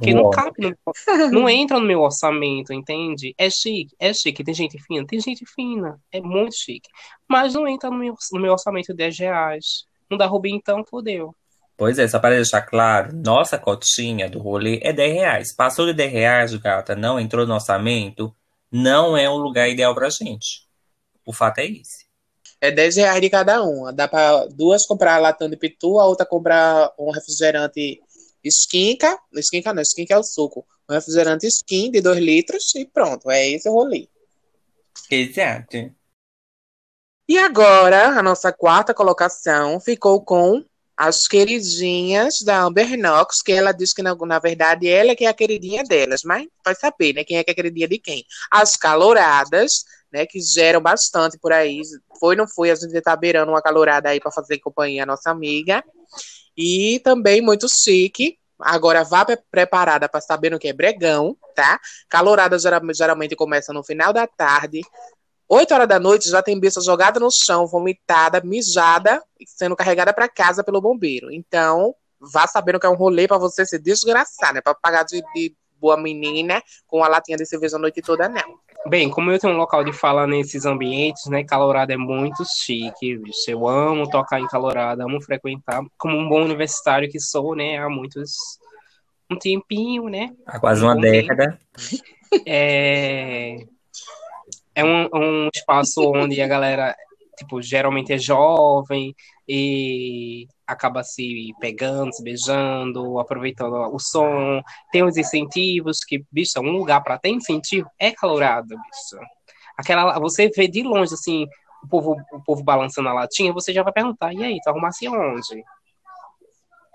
[0.01, 0.23] Porque Uou.
[0.23, 3.35] não cabe, no, não entra no meu orçamento, entende?
[3.37, 4.43] É chique, é chique.
[4.43, 5.07] Tem gente fina?
[5.07, 6.01] Tem gente fina.
[6.11, 6.89] É muito chique.
[7.29, 9.85] Mas não entra no meu, no meu orçamento de 10 reais.
[10.11, 11.37] Não dá Rubim, então, fodeu.
[11.77, 15.55] Pois é, só para deixar claro, nossa cotinha do rolê é 10 reais.
[15.55, 18.35] Passou de 10 reais, gata, não entrou no orçamento,
[18.73, 20.67] não é um lugar ideal pra gente.
[21.27, 22.07] O fato é esse.
[22.59, 23.93] É 10 reais de cada uma.
[23.93, 28.01] Dá para duas comprar latão de pitu, a outra comprar um refrigerante
[28.43, 30.66] Esquinca, esquinca não, esquinca é o suco.
[30.88, 34.09] Um refrigerante skin de 2 litros e pronto, é esse o rolê.
[35.11, 35.95] Exato.
[37.28, 40.64] E agora, a nossa quarta colocação ficou com
[40.97, 45.24] as queridinhas da Amber Knox, que ela diz que, na, na verdade, ela é que
[45.24, 47.99] é a queridinha delas, mas vai saber, né, quem é que é a queridinha de
[47.99, 48.24] quem.
[48.51, 51.81] As caloradas, né, que geram bastante por aí.
[52.19, 55.31] Foi, não foi, a gente tá beirando uma calorada aí para fazer companhia à nossa
[55.31, 55.85] amiga.
[56.57, 58.39] E também muito chique.
[58.59, 61.81] Agora vá preparada para saber no que é bregão, tá?
[62.09, 64.83] Calorada geralmente começa no final da tarde.
[65.49, 70.29] 8 horas da noite já tem besta jogada no chão, vomitada, mijada, sendo carregada para
[70.29, 71.33] casa pelo bombeiro.
[71.33, 74.61] Então, vá sabendo que é um rolê para você se desgraçar, né?
[74.61, 78.61] Para pagar de, de boa menina com a latinha de cerveja a noite toda, não.
[78.91, 81.45] Bem, como eu tenho um local de fala nesses ambientes, né?
[81.45, 83.49] Calorada é muito chique, bicho.
[83.49, 85.80] Eu amo tocar em Calorada, amo frequentar.
[85.97, 87.78] Como um bom universitário que sou, né?
[87.78, 88.32] Há muitos.
[89.30, 90.34] Um tempinho, né?
[90.45, 91.57] Há quase uma década.
[92.45, 93.59] É.
[94.74, 96.97] É um, um espaço onde a galera,
[97.38, 99.14] tipo, geralmente é jovem
[99.49, 104.62] e acaba se pegando, se beijando, aproveitando o som.
[104.93, 109.23] Tem os incentivos, que, bicho, um lugar para ter incentivo é calorado, bicho.
[109.77, 111.47] Aquela, você vê de longe, assim,
[111.83, 115.09] o povo, o povo balançando a latinha, você já vai perguntar, e aí, tu arrumasse
[115.09, 115.64] onde?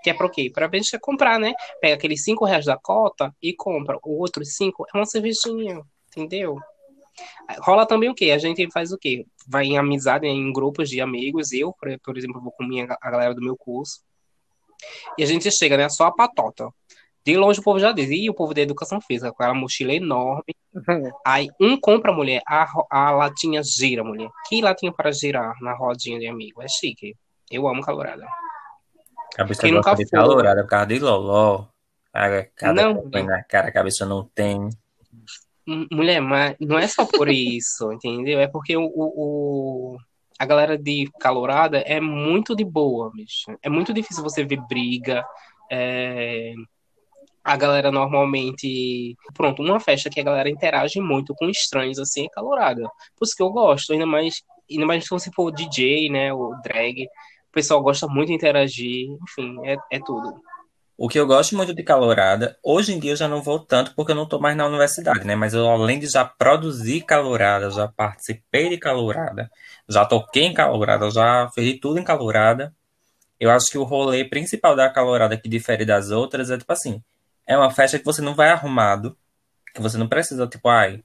[0.02, 0.50] Que é para o quê?
[0.54, 1.52] Para você comprar, né?
[1.80, 3.98] Pega aqueles cinco reais da cota e compra.
[4.04, 6.58] O outro cinco é uma cervejinha, entendeu?
[7.60, 8.30] Rola também o quê?
[8.30, 9.26] A gente faz o quê?
[9.48, 11.52] Vai em amizade, em grupos de amigos.
[11.52, 14.00] Eu, por exemplo, vou com minha, a galera do meu curso.
[15.16, 15.88] E a gente chega, né?
[15.88, 16.68] Só a patota.
[17.24, 19.92] De longe o povo já diz, e o povo da educação física, com aquela mochila
[19.92, 20.54] enorme.
[21.26, 24.30] Aí um compra a mulher, a, a latinha gira, mulher.
[24.48, 26.62] Que latinha para girar na rodinha de amigo?
[26.62, 27.16] É chique.
[27.50, 28.24] Eu amo calorada.
[28.24, 31.66] A cabeça Quem nunca de calorada por causa de loló.
[32.54, 34.70] Cada não, na cara, a cabeça não tem.
[35.90, 38.38] Mulher, mas não é só por isso, entendeu?
[38.40, 39.96] É porque o, o,
[40.38, 43.56] a galera de calorada é muito de boa, bicho.
[43.62, 45.24] É muito difícil você ver briga.
[45.70, 46.54] É
[47.46, 49.16] a galera normalmente.
[49.32, 52.82] Pronto, uma festa que a galera interage muito com estranhos, assim, é calorada.
[53.16, 56.50] Por isso que eu gosto, ainda mais, ainda mais se você for DJ, né, o
[56.64, 57.04] drag.
[57.04, 60.34] O pessoal gosta muito de interagir, enfim, é, é tudo.
[60.98, 63.94] O que eu gosto muito de calorada, hoje em dia eu já não vou tanto
[63.94, 65.34] porque eu não estou mais na universidade, né?
[65.36, 69.50] Mas eu, além de já produzir calorada, já participei de calorada,
[69.86, 72.74] já toquei em calorada, já fiz tudo em calorada.
[73.38, 77.02] Eu acho que o rolê principal da calorada que difere das outras é tipo assim:
[77.46, 79.16] é uma festa que você não vai arrumado,
[79.74, 81.04] que você não precisa, tipo, ai,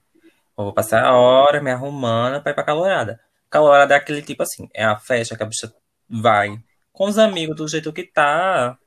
[0.55, 3.19] vou passar a hora me arrumando pra ir pra calorada.
[3.49, 5.73] Calorada é aquele tipo assim, é a festa que a bicha
[6.09, 6.57] vai
[6.93, 8.77] com os amigos do jeito que tá,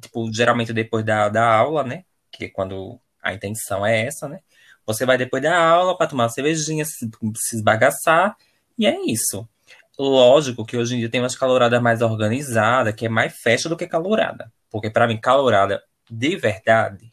[0.00, 2.04] tipo, geralmente depois da, da aula, né?
[2.30, 4.40] Que é quando a intenção é essa, né?
[4.86, 8.36] Você vai depois da aula para tomar uma cervejinha, se, se esbagaçar,
[8.78, 9.48] e é isso.
[9.98, 13.76] Lógico que hoje em dia tem umas caloradas mais organizadas, que é mais festa do
[13.76, 14.52] que calorada.
[14.70, 17.12] Porque para mim, calorada de verdade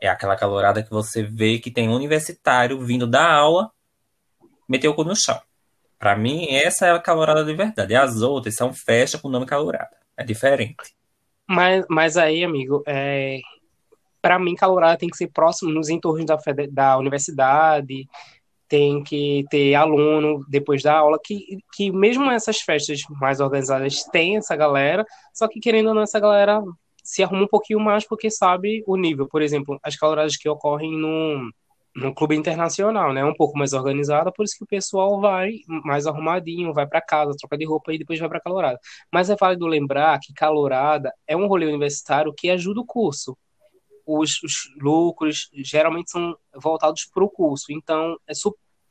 [0.00, 3.70] é aquela calorada que você vê que tem um universitário vindo da aula,
[4.68, 5.40] meteu o cu no chão.
[5.96, 7.94] Para mim, essa é a calorada de verdade.
[7.94, 9.96] As outras são festa com nome calorada.
[10.16, 10.96] É diferente.
[11.52, 13.40] Mas, mas aí, amigo, é...
[14.22, 16.38] para mim, calorada tem que ser próximo nos entornos da,
[16.70, 18.08] da universidade,
[18.66, 24.38] tem que ter aluno depois da aula, que, que mesmo essas festas mais organizadas tem
[24.38, 26.62] essa galera, só que querendo ou não, essa galera
[27.04, 29.28] se arruma um pouquinho mais porque sabe o nível.
[29.28, 31.50] Por exemplo, as caloradas que ocorrem no,
[31.94, 33.24] no clube internacional, né?
[33.24, 37.36] Um pouco mais organizada, por isso que o pessoal vai mais arrumadinho, vai para casa,
[37.38, 38.78] troca de roupa e depois vai para calorada.
[39.12, 43.36] Mas é válido lembrar que calorada é um rolê universitário que ajuda o curso.
[44.06, 48.34] Os, os lucros geralmente são voltados para o curso, então é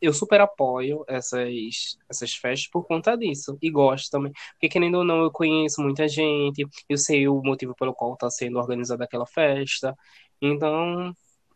[0.02, 3.58] eu super apoio essas, essas festas por conta disso.
[3.62, 4.32] E gosto também.
[4.54, 8.30] Porque, querendo ou não, eu conheço muita gente, eu sei o motivo pelo qual está
[8.30, 9.96] sendo organizada aquela festa.
[10.42, 11.14] Então,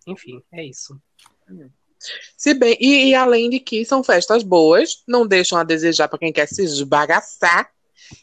[0.07, 0.95] enfim, é isso.
[2.37, 6.19] Se bem, e, e além de que são festas boas, não deixam a desejar para
[6.19, 7.69] quem quer se esbagaçar.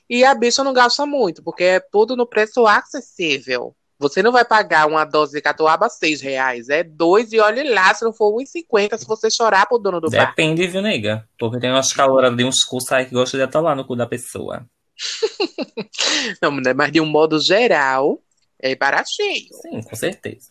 [0.09, 3.75] E a bicha não gasta muito, porque é tudo no preço acessível.
[3.99, 7.95] Você não vai pagar uma dose de catuaba seis reais, é dois e olhe lá,
[7.95, 10.35] se não for 1,50 se você chorar pro dono do Depende, bar.
[10.35, 11.29] Depende, viu, nega?
[11.39, 13.95] Porque tem umas caloras de uns cursos aí que gostam de estar lá no cu
[13.95, 14.67] da pessoa.
[16.43, 18.21] não, mas de um modo geral,
[18.59, 19.49] é baratinho.
[19.63, 20.49] Sim, com certeza.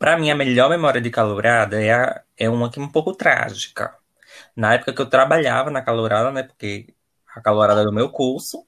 [0.00, 3.12] Pra mim, a melhor memória de calorada é, a, é uma que é um pouco
[3.14, 3.94] trágica.
[4.56, 6.42] Na época que eu trabalhava na calorada, né?
[6.42, 6.86] Porque
[7.36, 8.64] a calorada do meu curso,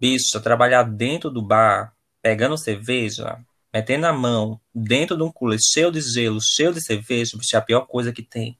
[0.00, 3.36] bicho, trabalhar dentro do bar, pegando cerveja,
[3.70, 7.58] metendo a mão dentro de um cooler cheio de gelo, cheio de cerveja, bicho, é
[7.58, 8.56] a pior coisa que tem.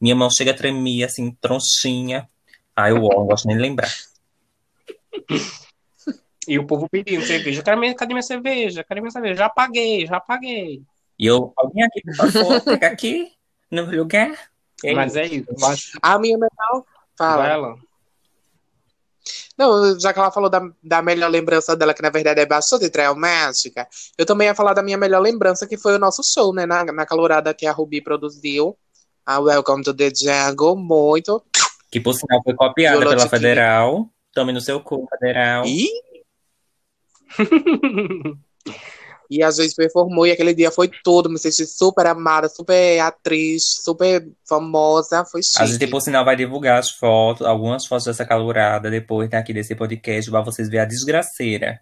[0.00, 2.26] Minha mão chega a tremer, assim, tronchinha.
[2.74, 3.90] Aí eu não gosto nem de lembrar.
[6.48, 7.62] E o povo pedindo cerveja.
[7.62, 8.82] Cadê minha cerveja?
[8.82, 9.34] Cadê minha cerveja?
[9.34, 10.82] Já paguei, já paguei.
[11.20, 13.30] E eu, alguém aqui, por favor, pega aqui
[13.70, 14.32] no lugar.
[14.82, 15.50] É Mas é isso.
[16.00, 17.76] A minha mental fala.
[19.58, 22.88] Não, já que ela falou da, da melhor lembrança dela, que na verdade é bastante
[22.88, 26.64] traumática, eu também ia falar da minha melhor lembrança, que foi o nosso show, né?
[26.64, 28.74] Na, na calorada que a Ruby produziu.
[29.26, 31.44] A Welcome to the Jungle, muito.
[31.92, 34.08] Que por sinal foi copiada pela Federal.
[34.32, 35.66] Tome no seu cu, Federal.
[35.66, 35.86] E...
[39.30, 43.62] E às vezes performou e aquele dia foi tudo, me senti super amada, super atriz,
[43.84, 45.62] super famosa, foi chique.
[45.62, 49.76] A gente, por sinal, vai divulgar as fotos, algumas fotos dessa calorada depois aqui desse
[49.76, 51.80] podcast, pra vocês verem a desgraceira.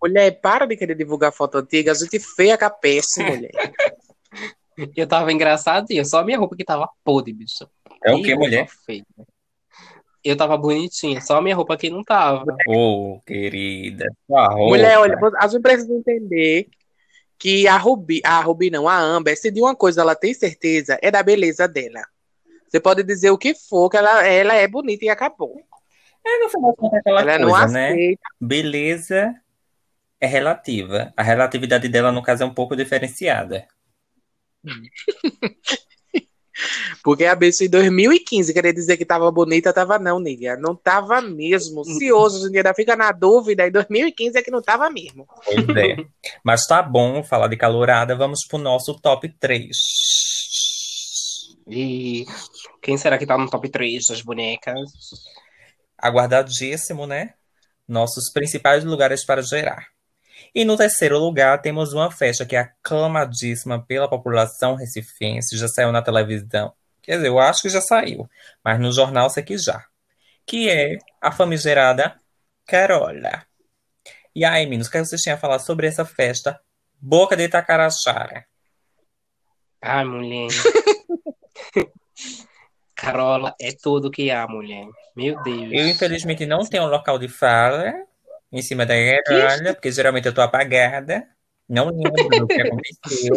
[0.00, 3.50] Mulher, para de querer divulgar foto antiga, a gente feia a cabeça, mulher.
[4.96, 7.68] eu tava engraçadinha, só a minha roupa que tava podre, bicho.
[8.04, 8.68] É o que, mulher?
[8.86, 9.04] Feia
[10.24, 12.56] eu tava bonitinha, só a minha roupa aqui não tava.
[12.68, 14.06] Ô, oh, querida.
[14.28, 16.68] Mulher, olha, a gente precisa entender
[17.38, 20.98] que a Rubi, a Rubi não, a Amber, se de uma coisa ela tem certeza,
[21.02, 22.02] é da beleza dela.
[22.68, 25.60] Você pode dizer o que for, que ela, ela é bonita e acabou.
[26.24, 27.88] É, no final contas, aquela ela coisa, não né?
[27.88, 28.22] aceita.
[28.40, 29.34] Beleza
[30.20, 31.12] é relativa.
[31.16, 33.66] A relatividade dela, no caso, é um pouco diferenciada.
[37.02, 40.56] Porque a bicha em 2015 queria dizer que tava bonita, tava não, nega.
[40.56, 41.84] Não tava mesmo.
[41.84, 45.26] Se hoje em dia fica na dúvida, em 2015 é que não tava mesmo.
[45.44, 45.96] Pois é.
[46.44, 49.76] Mas tá bom falar de calorada, vamos pro nosso top 3.
[51.68, 52.26] E
[52.82, 54.90] quem será que tá no top 3 das bonecas?
[55.96, 57.34] Aguardadíssimo, né?
[57.86, 59.86] Nossos principais lugares para gerar.
[60.54, 65.90] E no terceiro lugar, temos uma festa que é aclamadíssima pela população recifense, já saiu
[65.90, 66.74] na televisão.
[67.00, 68.28] Quer dizer, eu acho que já saiu,
[68.62, 69.84] mas no jornal sei que já.
[70.46, 72.14] Que é a famigerada
[72.66, 73.46] Carola.
[74.34, 76.60] E aí, meninos, o que vocês tinham a falar sobre essa festa
[77.00, 78.46] Boca de Itacarachara?
[79.80, 80.48] Ai, mulher.
[82.94, 84.86] Carola é tudo que há, mulher.
[85.16, 85.72] Meu Deus.
[85.72, 87.92] Eu, infelizmente, não tenho um local de fala,
[88.52, 91.26] em cima da grelha, porque geralmente eu tô apagada.
[91.68, 93.34] Não lembro do que aconteceu.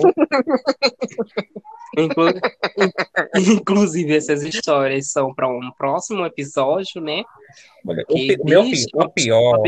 [3.35, 7.23] Inclusive, essas histórias são para um próximo episódio, né?
[7.87, 8.63] Olha, o, meu,
[8.95, 9.61] o pior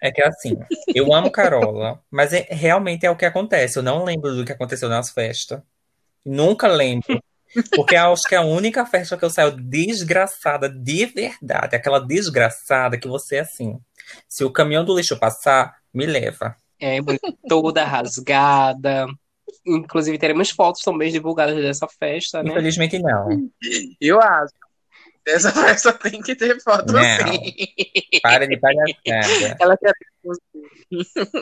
[0.00, 0.56] é que assim,
[0.94, 3.78] eu amo Carola, mas é, realmente é o que acontece.
[3.78, 5.60] Eu não lembro do que aconteceu nas festas.
[6.24, 7.22] Nunca lembro.
[7.76, 11.76] Porque acho que é a única festa que eu saio desgraçada de verdade.
[11.76, 13.78] Aquela desgraçada que você é assim.
[14.28, 16.56] Se o caminhão do lixo passar, me leva.
[16.80, 16.98] É,
[17.48, 19.06] toda rasgada.
[19.64, 22.50] Inclusive, teremos fotos também divulgadas dessa festa, né?
[22.50, 23.50] Infelizmente, não.
[24.00, 24.52] Eu acho.
[25.24, 27.02] Dessa festa tem que ter foto não.
[27.02, 27.54] sim.
[28.22, 29.56] Para de palhaçada.
[29.60, 29.92] Ela quer.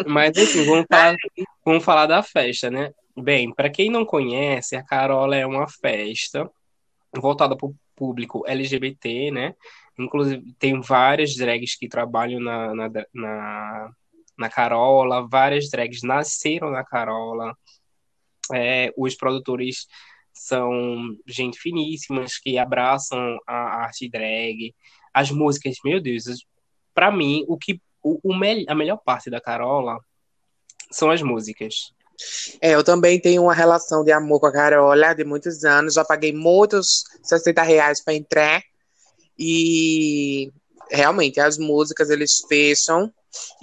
[0.06, 1.16] Mas, enfim, vamos falar,
[1.64, 2.92] vamos falar da festa, né?
[3.16, 6.50] Bem, para quem não conhece, a Carola é uma festa
[7.16, 9.54] voltada para o público LGBT, né?
[10.00, 13.90] Inclusive, tem várias drags que trabalham na, na, na,
[14.38, 17.56] na Carola, várias drags nasceram na Carola.
[18.52, 19.86] É, os produtores
[20.32, 24.74] são gente finíssimas que abraçam a arte drag.
[25.12, 26.24] As músicas, meu Deus,
[26.94, 29.98] para mim, o que o, o me, a melhor parte da Carola
[30.90, 31.92] são as músicas.
[32.60, 35.94] É, eu também tenho uma relação de amor com a Carola de muitos anos.
[35.94, 38.62] Já paguei muitos 60 reais para entrar.
[39.42, 40.52] E
[40.90, 43.10] realmente as músicas eles fecham.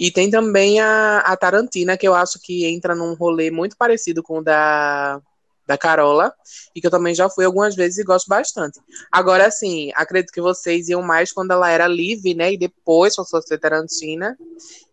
[0.00, 4.22] E tem também a, a Tarantina, que eu acho que entra num rolê muito parecido
[4.22, 5.20] com o da,
[5.66, 6.32] da Carola,
[6.74, 8.80] e que eu também já fui algumas vezes e gosto bastante.
[9.12, 12.54] Agora, assim, acredito que vocês iam mais quando ela era Live, né?
[12.54, 14.36] E depois passou a ser Tarantina.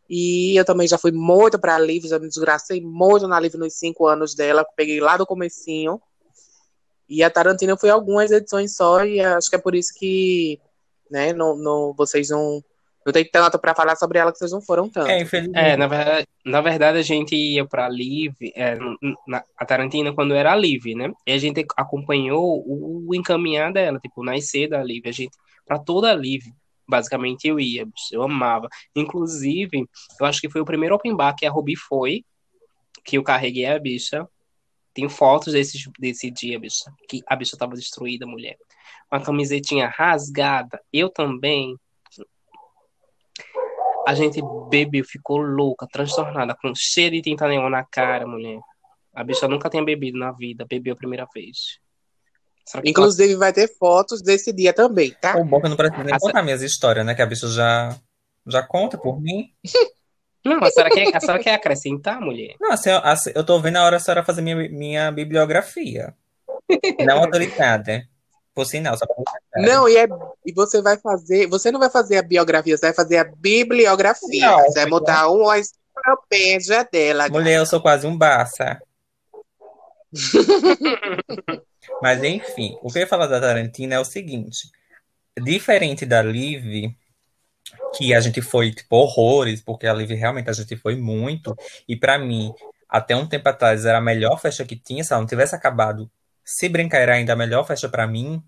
[0.07, 3.73] E eu também já fui muito pra Live, já me desgracei muito na Live nos
[3.73, 5.99] cinco anos dela, peguei lá do comecinho.
[7.07, 10.59] E a Tarantina foi algumas edições só, e acho que é por isso que
[11.09, 11.33] né?
[11.33, 12.63] No, no, vocês não.
[13.05, 15.11] Não tem tanto para falar sobre ela que vocês não foram tanto.
[15.11, 15.21] É,
[15.53, 18.75] é na, verdade, na verdade, a gente ia pra Live, é,
[19.27, 21.13] na, a Tarantina, quando era Live, né?
[21.23, 25.03] E a gente acompanhou o, encaminhar dela, tipo, nascer da Live.
[25.05, 25.37] A gente,
[25.67, 26.51] pra toda a Live,
[26.87, 28.67] basicamente eu ia, eu amava.
[28.95, 29.87] Inclusive,
[30.19, 32.23] eu acho que foi o primeiro open bar que a Ruby foi,
[33.03, 34.27] que eu carreguei a bicha.
[34.95, 38.57] Tem fotos desse, desse dia, bicha, que a bicha tava destruída, mulher
[39.11, 41.77] uma camisetinha rasgada, eu também.
[44.07, 44.39] A gente
[44.69, 48.59] bebeu, ficou louca, transtornada, com cheio de tinta neon na cara, mulher.
[49.13, 51.79] A bicha nunca tinha bebido na vida, bebeu a primeira vez.
[52.83, 53.39] Inclusive, ela...
[53.39, 55.37] vai ter fotos desse dia também, tá?
[55.37, 57.15] O bom que eu não preciso nem contar minhas histórias, né?
[57.15, 57.97] Que a bicha já,
[58.45, 59.51] já conta por mim.
[60.45, 62.55] Não, a senhora, quer, a senhora quer acrescentar, mulher?
[62.61, 66.13] Não, assim, assim, eu tô vendo a hora a senhora fazer minha, minha bibliografia.
[67.03, 68.07] Não autorizada.
[68.53, 69.15] Por sinal, só pra
[69.57, 70.07] Não, e, é,
[70.45, 71.47] e você vai fazer.
[71.47, 74.49] Você não vai fazer a biografia, você vai fazer a bibliografia.
[74.49, 77.27] Não, você vai botar uma enciclopédia dela.
[77.27, 78.79] Mulher, eu sou quase um baça.
[82.01, 84.69] Mas enfim, o que eu ia falar da Tarantina é o seguinte:
[85.43, 86.95] diferente da Liv,
[87.97, 91.55] que a gente foi tipo horrores, porque a Liv realmente a gente foi muito,
[91.87, 92.53] e para mim,
[92.89, 96.09] até um tempo atrás era a melhor festa que tinha, se ela não tivesse acabado
[96.45, 98.41] se brincar era ainda a melhor festa para mim.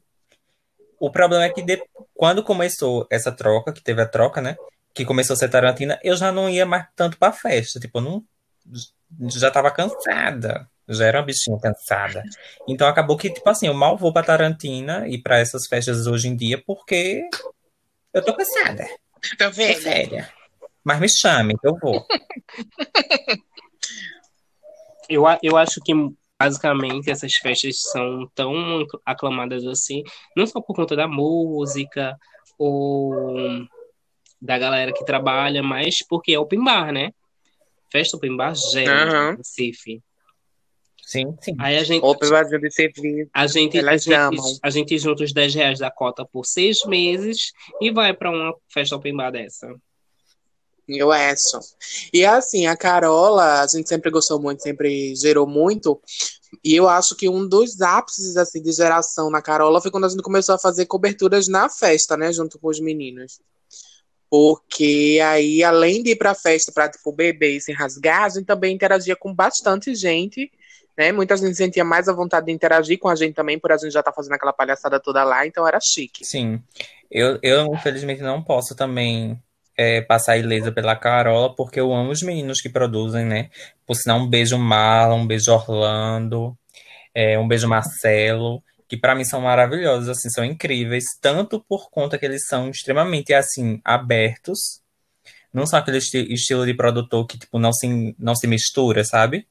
[1.00, 4.56] O problema é que de, quando começou essa troca, que teve a troca, né?
[4.94, 7.80] Que começou a ser Tarantina, eu já não ia mais tanto pra festa.
[7.80, 8.24] Tipo, não.
[9.30, 10.70] Já tava cansada.
[10.88, 12.24] Já era uma bichinha cansada.
[12.68, 16.28] Então acabou que, tipo assim, eu mal vou pra Tarantina e para essas festas hoje
[16.28, 17.28] em dia porque
[18.14, 18.88] eu tô cansada.
[19.38, 19.80] Tô velha.
[19.80, 20.34] velha.
[20.84, 22.06] Mas me chame, que eu vou.
[25.10, 25.94] eu, eu acho que
[26.40, 30.04] basicamente essas festas são tão aclamadas assim,
[30.36, 32.16] não só por conta da música
[32.58, 33.14] ou
[34.42, 37.12] da galera que trabalha, mas porque é open bar, né?
[37.92, 39.36] Festa open bar gera uhum.
[39.38, 40.02] Recife.
[41.08, 41.56] Sim, sim.
[41.58, 42.04] Aí a gente.
[42.60, 43.30] De serviço.
[43.34, 44.58] A gente, Elas a gente, amam.
[44.62, 48.54] a gente junta os 10 reais da cota por seis meses e vai pra uma
[48.68, 49.74] festa open bar dessa.
[50.86, 51.60] Eu acho.
[52.14, 55.98] E assim, a Carola, a gente sempre gostou muito, sempre gerou muito.
[56.62, 60.10] E eu acho que um dos ápices assim, de geração na Carola foi quando a
[60.10, 62.34] gente começou a fazer coberturas na festa, né?
[62.34, 63.40] Junto com os meninos.
[64.30, 68.46] Porque aí, além de ir pra festa pra, tipo, beber e se rasgar, a gente
[68.46, 70.52] também interagia com bastante gente,
[70.98, 71.12] né?
[71.12, 73.92] Muita gente sentia mais a vontade de interagir com a gente também, por a gente
[73.92, 76.26] já estar fazendo aquela palhaçada toda lá, então era chique.
[76.26, 76.62] Sim.
[77.10, 79.40] Eu, eu infelizmente, não posso também
[79.78, 83.50] é, passar ilesa pela Carola, porque eu amo os meninos que produzem, né?
[83.86, 86.58] Por sinal, um beijo Marlon, um beijo Orlando,
[87.14, 92.18] é, um beijo Marcelo, que para mim são maravilhosos, assim, são incríveis, tanto por conta
[92.18, 94.82] que eles são extremamente, assim, abertos,
[95.54, 99.48] não são aquele esti- estilo de produtor que, tipo, não se, não se mistura, sabe?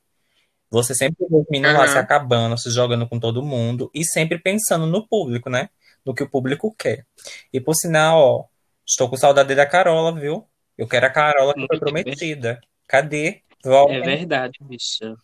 [0.71, 4.39] Você sempre vê os meninos lá se acabando, se jogando com todo mundo, e sempre
[4.39, 5.69] pensando no público, né?
[6.05, 7.07] No que o público quer.
[7.53, 8.45] E por sinal, ó,
[8.87, 10.47] estou com saudade da Carola, viu?
[10.77, 12.61] Eu quero a Carola que foi prometida.
[12.87, 13.43] Cadê?
[13.65, 14.01] É Volta.
[14.01, 15.17] verdade, bicha.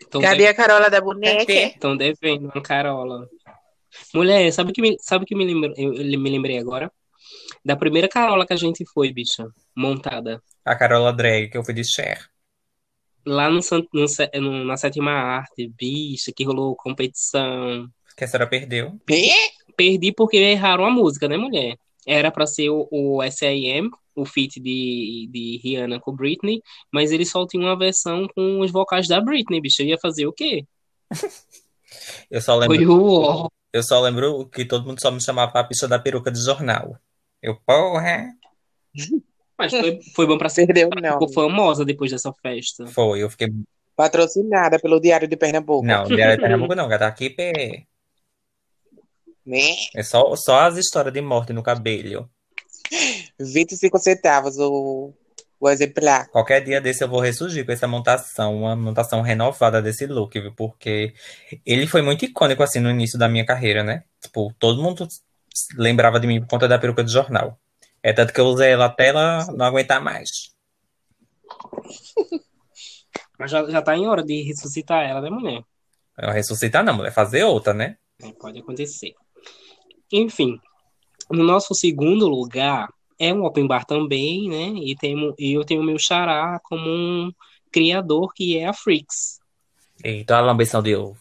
[0.00, 1.52] Estão Cadê a Carola da boneca?
[1.52, 3.28] Estão devendo uma Carola.
[4.14, 6.90] Mulher, sabe o que me, sabe que me lembrei, eu, eu me lembrei agora?
[7.64, 9.46] Da primeira Carola que a gente foi, bicha,
[9.76, 10.42] montada.
[10.64, 12.28] A Carola Drag, que eu fui de Cher.
[13.28, 13.60] Lá no,
[13.92, 17.88] no na sétima arte, bicha, que rolou competição.
[18.16, 18.98] Que a senhora perdeu.
[19.76, 21.76] Perdi porque erraram a música, né, mulher?
[22.06, 26.60] Era pra ser o, o S.I.M., o feat de, de Rihanna com Britney,
[26.92, 29.82] mas eles só tinham uma versão com os vocais da Britney, bicho.
[29.82, 30.66] Eu ia fazer o quê?
[32.30, 35.62] Eu só lembro, Foi o eu só lembro que todo mundo só me chamava a
[35.62, 36.98] bicha da peruca de jornal.
[37.42, 38.28] Eu, porra.
[39.58, 40.66] Mas foi, foi bom pra ser.
[40.66, 41.12] Perdeu Ela não.
[41.18, 42.86] ficou famosa depois dessa festa.
[42.86, 43.48] Foi, eu fiquei.
[43.96, 45.84] Patrocinada pelo Diário de Pernambuco.
[45.84, 47.06] Não, Diário de Pernambuco não, gata.
[47.06, 47.84] Aqui pé.
[49.44, 49.74] Né?
[49.96, 52.30] é só, só as histórias de morte no cabelo.
[53.40, 55.12] 25 centavos o,
[55.58, 56.28] o exemplar.
[56.28, 60.52] Qualquer dia desse eu vou ressurgir com essa montação, uma montação renovada desse look, viu?
[60.54, 61.14] Porque
[61.64, 64.04] ele foi muito icônico assim no início da minha carreira, né?
[64.20, 65.08] Tipo, todo mundo
[65.76, 67.58] lembrava de mim por conta da peruca de jornal.
[68.08, 70.50] É tanto que eu usei ela até ela não aguentar mais.
[73.38, 75.62] Mas já, já tá em hora de ressuscitar ela, né, mulher?
[76.16, 77.98] Eu ressuscitar não, mulher, fazer outra, né?
[78.22, 79.12] É, pode acontecer.
[80.10, 80.58] Enfim,
[81.30, 82.88] no nosso segundo lugar
[83.18, 84.80] é um open bar também, né?
[84.82, 87.30] E, temo, eu tenho o meu xará como um
[87.70, 89.38] criador que é a Freaks.
[90.02, 91.18] Eita, a lambeção de ovo.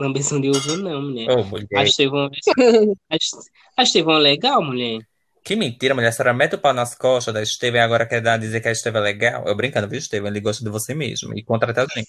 [0.00, 1.30] Lambeção de ovo não, mulher.
[1.30, 1.66] Ô, mulher.
[1.74, 2.26] A Estevão,
[3.10, 3.16] a,
[3.76, 5.00] a Estevão é legal, mulher.
[5.44, 6.08] Que mentira, mulher.
[6.08, 8.68] A senhora mete o pau nas costas da Estevam e agora quer dar, dizer que
[8.68, 9.44] a Estevam é legal.
[9.46, 10.28] Eu brincando, viu, Estevam?
[10.28, 11.36] Ele gosta de você mesmo.
[11.36, 12.08] E contrata a gente.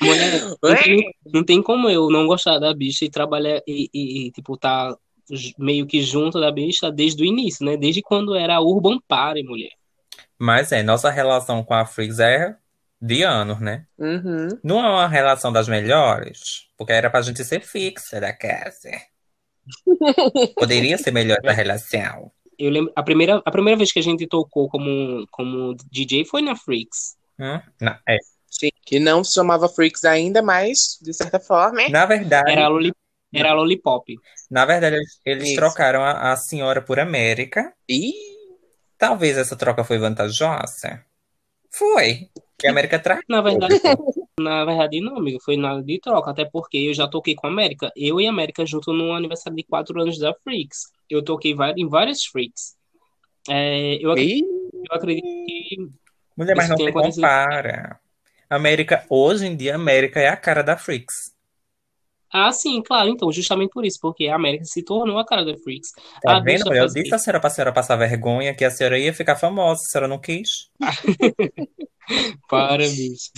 [0.00, 4.26] Mulher, não tem, não tem como eu não gostar da bicha e trabalhar e, e-
[4.26, 4.96] e, tipo, tá
[5.58, 7.76] meio que junto da bicha desde o início, né?
[7.76, 9.72] Desde quando era a Urban Party, mulher.
[10.38, 12.54] Mas é, nossa relação com a Freaks é
[13.04, 13.86] de anos, né?
[13.98, 14.48] Uhum.
[14.62, 18.90] Não é uma relação das melhores, porque era pra gente ser fixa da casa.
[20.56, 22.30] Poderia ser melhor essa relação.
[22.58, 26.40] Eu lembro, a primeira, a primeira vez que a gente tocou como, como DJ foi
[26.42, 27.16] na Freaks.
[27.38, 27.60] Hum?
[27.80, 28.16] Não, é.
[28.48, 31.82] Sim, que não se chamava Freaks ainda, mas de certa forma.
[31.82, 31.88] é.
[31.88, 32.92] Na verdade, Era a, Loli,
[33.34, 34.14] era a Lollipop.
[34.50, 35.56] na verdade, eles, Isso.
[35.56, 37.72] trocaram a, a senhora por América.
[37.88, 38.12] Ih,
[38.96, 41.04] Talvez essa troca foi vantajosa.
[41.78, 42.28] Foi.
[42.58, 43.20] Que a América traz.
[43.28, 43.74] Na verdade,
[44.40, 45.40] na verdade, não, amigo.
[45.40, 46.30] Foi nada de troca.
[46.30, 47.92] Até porque eu já toquei com a América.
[47.96, 50.92] Eu e a América junto no aniversário de 4 anos da Freaks.
[51.10, 52.76] Eu toquei em várias Freaks.
[53.48, 55.76] É, eu, ac- ih, eu acredito que
[56.36, 58.00] Mulher, mas não se compara.
[58.48, 61.33] América, hoje em dia, a América é a cara da Freaks.
[62.36, 63.08] Ah, sim, claro.
[63.08, 65.92] Então, justamente por isso, porque a América se tornou a cara da Freaks.
[66.20, 66.74] Tá a vendo?
[66.74, 69.90] Eu disse a senhora pra senhora passar vergonha que a senhora ia ficar famosa, a
[69.92, 70.68] senhora não quis.
[72.50, 73.30] Para, bicho.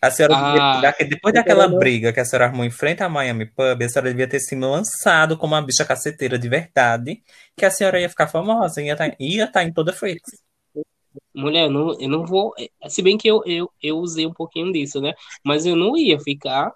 [0.00, 0.80] A senhora Ah.
[0.80, 4.08] devia, depois daquela briga que a senhora arrumou em frente à Miami Pub, a senhora
[4.10, 7.22] devia ter se lançado como uma bicha caceteira de verdade,
[7.54, 10.40] que a senhora ia ficar famosa, ia estar ia tá em toda Freaks.
[11.34, 12.54] Mulher, eu não, eu não vou.
[12.88, 15.12] Se bem que eu, eu, eu usei um pouquinho disso, né?
[15.44, 16.72] Mas eu não ia ficar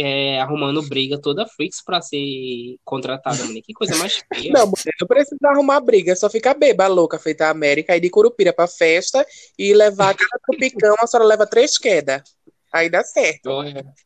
[0.00, 3.38] é, arrumando briga toda Freaks pra ser contratada.
[3.64, 4.52] Que coisa mais feia.
[4.52, 8.00] não, mulher, não precisa arrumar briga, é só ficar beba louca, feita a América, ir
[8.00, 9.24] de Curupira pra festa
[9.58, 12.22] e levar cada tropicão, a senhora leva três quedas.
[12.72, 13.50] Aí dá certo.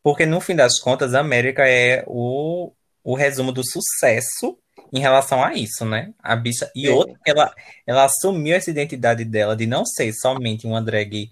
[0.02, 2.72] Porque no fim das contas, a América é o,
[3.02, 4.56] o resumo do sucesso
[4.92, 6.12] em relação a isso, né?
[6.22, 6.70] A bicha.
[6.74, 6.90] E É.
[6.90, 7.52] outra, ela,
[7.86, 11.30] ela assumiu essa identidade dela de não ser somente uma drag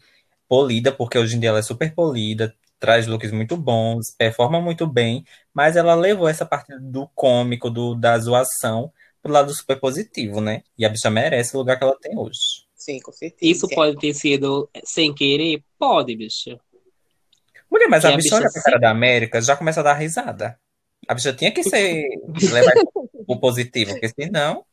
[0.49, 4.87] polida, porque hoje em dia ela é super polida, traz looks muito bons, performa muito
[4.87, 8.91] bem, mas ela levou essa parte do cômico, do, da zoação,
[9.23, 10.63] pro lado super positivo, né?
[10.77, 12.65] E a bicha merece o lugar que ela tem hoje.
[12.75, 13.53] Sim, com certeza.
[13.53, 15.63] Isso pode ter sido sem querer?
[15.79, 16.59] Pode, bicha.
[17.71, 20.59] Mulher, mas a, a bicha olha pra cara da América já começa a dar risada.
[21.07, 22.09] A bicha tinha que ser
[22.51, 22.73] levar
[23.27, 24.65] o positivo, porque senão.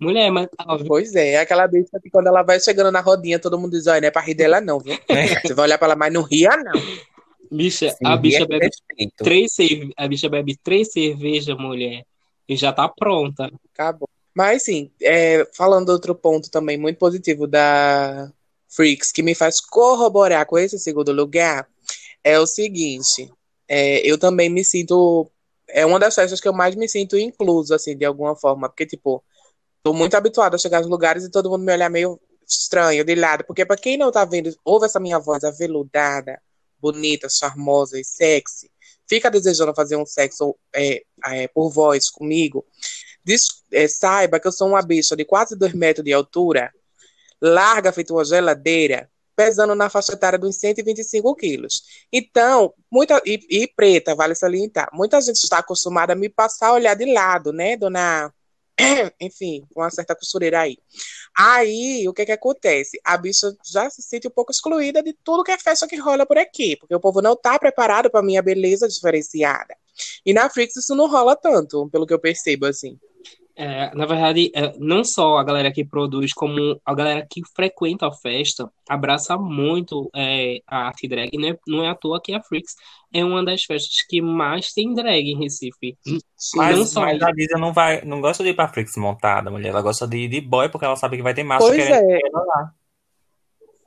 [0.00, 0.48] Mulher, mas.
[0.86, 3.86] Pois é, é aquela bicha que quando ela vai chegando na rodinha, todo mundo diz:
[3.86, 4.98] olha, não é pra rir dela, não, viu?
[5.08, 5.26] É.
[5.46, 6.72] Você vai olhar pra ela, mas não ria, não.
[7.50, 8.70] Bicha, a bicha bebe
[9.16, 9.92] três cerve...
[9.96, 12.04] a bicha bebe três cervejas, mulher,
[12.48, 13.50] e já tá pronta.
[13.72, 14.08] Acabou.
[14.34, 18.32] Mas sim, é, falando outro ponto também muito positivo da
[18.68, 21.68] Freaks, que me faz corroborar com esse segundo lugar,
[22.22, 23.30] é o seguinte:
[23.68, 25.30] é, eu também me sinto.
[25.68, 28.68] É uma das festas que eu mais me sinto incluso, assim, de alguma forma.
[28.68, 29.22] Porque, tipo,
[29.82, 33.14] tô muito habituada a chegar nos lugares e todo mundo me olhar meio estranho, de
[33.14, 33.44] lado.
[33.44, 36.40] Porque, para quem não tá vendo, ouve essa minha voz aveludada,
[36.80, 38.70] bonita, charmosa e sexy,
[39.08, 42.64] fica desejando fazer um sexo é, é, por voz comigo,
[43.24, 46.72] diz, é, saiba que eu sou uma bicha de quase dois metros de altura,
[47.40, 51.82] larga feito uma geladeira, pesando na faixa etária dos 125 quilos.
[52.12, 56.74] Então, muita, e, e preta, vale salientar, muita gente está acostumada a me passar a
[56.74, 58.32] olhar de lado, né, dona
[59.20, 60.78] enfim, uma certa costureira aí.
[61.36, 63.00] Aí, o que que acontece?
[63.04, 66.26] A bicha já se sente um pouco excluída de tudo que é festa que rola
[66.26, 69.76] por aqui, porque o povo não tá preparado para minha beleza diferenciada.
[70.24, 72.98] E na Frix isso não rola tanto, pelo que eu percebo, assim.
[73.62, 78.06] É, na verdade, é, não só a galera que produz, como a galera que frequenta
[78.06, 81.36] a festa abraça muito é, a arte drag.
[81.36, 81.54] Né?
[81.68, 82.74] Não é à toa que a Freaks
[83.12, 85.94] é uma das festas que mais tem drag em Recife.
[86.56, 87.02] Mas, não só...
[87.02, 89.68] mas a Lisa não, vai, não gosta de ir pra Freaks montada, mulher.
[89.68, 92.18] Ela gosta de ir de boy porque ela sabe que vai ter macho querendo é.
[92.32, 92.72] lá.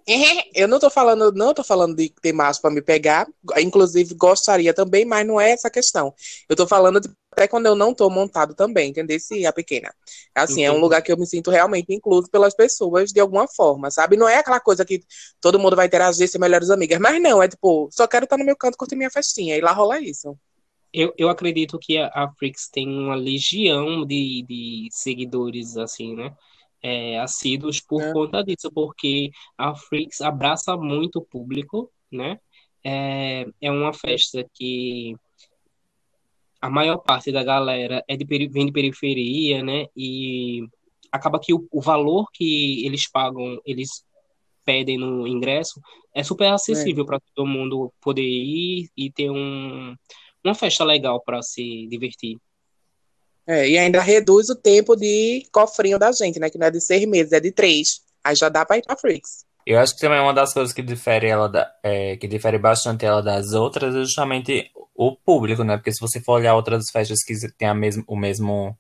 [0.54, 3.28] Eu não tô falando, não tô falando de ter macho para me pegar,
[3.58, 6.14] inclusive gostaria também, mas não é essa questão.
[6.48, 9.20] Eu tô falando de, até quando eu não tô montado também, entendeu?
[9.20, 9.94] Se a pequena.
[10.36, 10.66] Assim, Entendi.
[10.66, 14.18] é um lugar que eu me sinto realmente incluso pelas pessoas de alguma forma, sabe?
[14.18, 15.04] Não é aquela coisa que
[15.40, 18.46] todo mundo vai interagir ser melhores amigas, mas não, é tipo, só quero estar no
[18.46, 20.38] meu canto curtir minha festinha e lá rola isso.
[20.94, 26.36] Eu, eu acredito que a, a Freaks tem uma legião de, de seguidores, assim, né?
[26.84, 28.12] É, assíduos por é.
[28.12, 32.38] conta disso, porque a Freaks abraça muito o público, né?
[32.84, 35.16] É, é uma festa que
[36.62, 39.86] a maior parte da galera é de, vem de periferia, né?
[39.96, 40.68] E
[41.12, 44.04] acaba que o, o valor que eles pagam, eles
[44.66, 45.80] pedem no ingresso,
[46.14, 47.08] é super acessível é.
[47.08, 49.96] para todo mundo poder ir e ter um,
[50.44, 52.38] uma festa legal para se divertir.
[53.46, 56.50] É, e ainda reduz o tempo de cofrinho da gente, né?
[56.50, 58.02] Que não é de seis meses, é de três.
[58.24, 59.46] Aí já dá pra ir pra Freaks.
[59.66, 63.06] Eu acho que também uma das coisas que difere ela da, é, que difere bastante
[63.06, 65.78] ela das outras é justamente o público, né?
[65.78, 68.78] Porque se você for olhar outras festas que tem a mesmo, o mesmo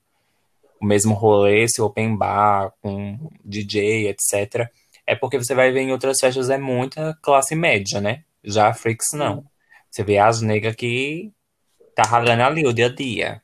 [0.79, 4.69] o mesmo rolê, esse open bar com DJ, etc.
[5.07, 8.23] É porque você vai ver em outras festas é muita classe média, né?
[8.43, 9.45] Já a Freaks não.
[9.89, 11.31] Você vê as negras que
[11.95, 13.41] tá ralando ali o dia a dia.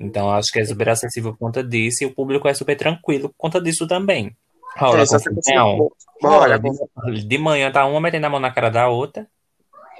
[0.00, 3.28] Então acho que é super acessível por conta disso e o público é super tranquilo
[3.28, 4.34] por conta disso também.
[4.76, 4.80] É,
[5.28, 5.90] confusão.
[6.22, 9.28] Rola, de, de manhã tá uma metendo a mão na cara da outra,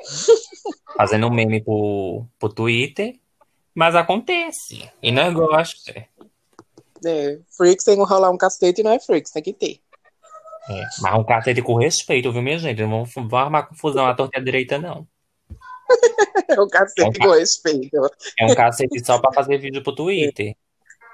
[0.96, 3.18] fazendo um meme pro, pro Twitter,
[3.74, 4.90] mas acontece.
[5.02, 6.08] E nós gostamos.
[7.04, 9.80] É, freaks tem que rolar um cacete e não é freaks, tem que ter.
[10.70, 12.80] É, mas um cacete com respeito, viu, minha gente?
[12.80, 15.06] Não vamos, vamos armar confusão à torta direita, não.
[16.48, 17.96] é um cacete é um com respeito.
[18.38, 20.54] É um cacete só para fazer vídeo pro Twitter.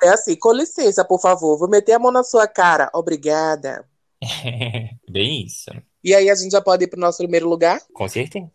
[0.02, 2.90] É assim, com licença, por favor, vou meter a mão na sua cara.
[2.92, 3.84] Obrigada.
[5.08, 5.70] Bem isso.
[6.06, 7.82] E aí a gente já pode ir pro nosso primeiro lugar?
[7.92, 8.48] Com certeza.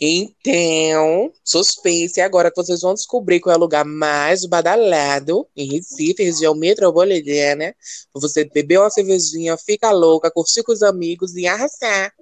[0.00, 6.24] Então, suspense agora que vocês vão descobrir qual é o lugar mais badalado em Recife,
[6.24, 7.76] região metropolitana.
[8.14, 12.12] Você beber uma cervejinha, fica louca, curtir com os amigos e arrasar,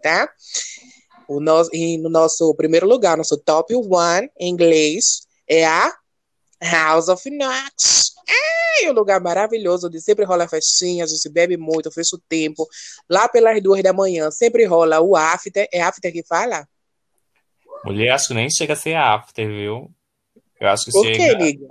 [0.00, 0.30] tá?
[1.28, 5.92] O no, e no nosso primeiro lugar, nosso top one em inglês é a
[6.62, 8.12] House of Knox.
[8.82, 12.66] É um lugar maravilhoso, onde sempre rola festinha, a gente bebe muito, fecha o tempo.
[13.08, 15.68] Lá pelas duas da manhã, sempre rola o after.
[15.72, 16.66] É after que fala?
[17.84, 19.90] Mulher, acho que nem chega a ser after, viu?
[20.58, 21.18] Eu acho que Por chega...
[21.18, 21.68] que, liga?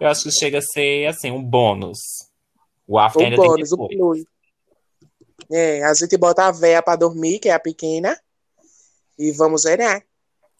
[0.00, 1.98] Eu acho que chega a ser, assim, um bônus.
[2.88, 4.24] O after o ainda bônus, tem que o plus.
[5.50, 8.18] É, a gente bota a véia pra dormir, que é a pequena.
[9.22, 10.02] E vamos zerar.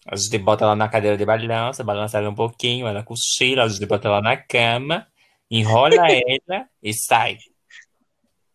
[0.07, 3.67] A gente bota ela na cadeira de balança, balança ela um pouquinho, ela cochila, a
[3.67, 5.05] gente bota ela na cama,
[5.51, 7.39] enrola ela e sai.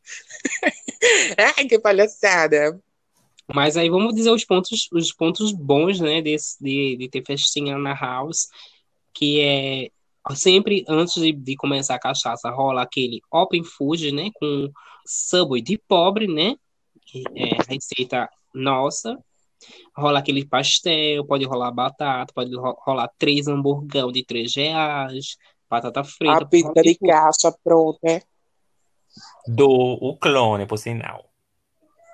[1.58, 2.80] Ai, que palhaçada.
[3.54, 7.76] Mas aí vamos dizer os pontos, os pontos bons, né, desse, de, de ter festinha
[7.76, 8.48] na house,
[9.12, 9.90] que é
[10.34, 14.70] sempre antes de, de, começar a cachaça rola aquele open food, né, com
[15.06, 16.54] subway de pobre, né,
[17.36, 19.18] é receita nossa.
[19.96, 25.36] Rola aquele pastel, pode rolar batata, pode rolar três hamburgão de três reais,
[25.68, 26.44] batata frita.
[26.44, 28.22] A pizza de caixa pronta, né?
[29.46, 31.28] Do o clone, por sinal.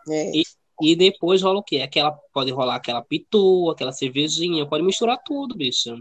[0.09, 0.31] É.
[0.37, 0.43] E,
[0.81, 1.81] e depois rola o quê?
[1.81, 5.95] Aquela, pode rolar aquela pitu, aquela cervejinha, pode misturar tudo, bicho.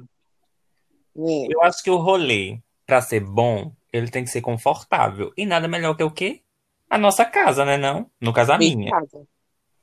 [1.18, 1.48] É.
[1.54, 5.32] Eu acho que o rolê, pra ser bom, ele tem que ser confortável.
[5.38, 6.42] E nada melhor que o quê?
[6.90, 7.78] A nossa casa, né?
[7.78, 8.10] Não?
[8.20, 8.92] No caso, a minha.
[8.92, 9.28] Casa.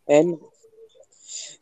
[0.08, 0.22] É.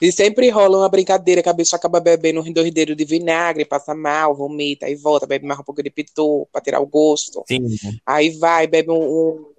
[0.01, 3.95] E sempre rola uma brincadeira que a bicha acaba bebendo um doideiro de vinagre, passa
[3.95, 7.43] mal, vomita, aí volta, bebe mais um pouco de pitu pra tirar o gosto.
[7.49, 7.67] Sim.
[8.07, 9.53] Aí vai, bebe um, um,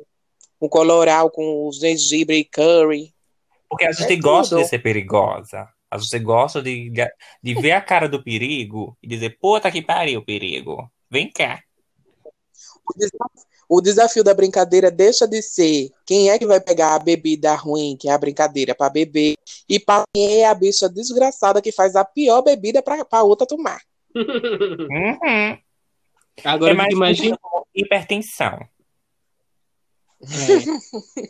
[0.62, 3.14] um coloral com gengibre e curry.
[3.70, 4.64] Porque a gente é gosta tudo.
[4.64, 5.68] de ser perigosa.
[5.92, 6.92] A gente gosta de,
[7.42, 10.90] de ver a cara do perigo e dizer, puta que pariu, perigo.
[11.10, 11.64] Vem cá.
[12.88, 17.00] O desafio, o desafio da brincadeira deixa de ser quem é que vai pegar a
[17.00, 19.36] bebida ruim, que é a brincadeira, para beber,
[19.70, 23.80] e para quem é a bicha desgraçada que faz a pior bebida para outra tomar.
[24.16, 25.58] Uhum.
[26.44, 27.38] Agora, é mais imagina
[27.76, 28.58] hipertensão.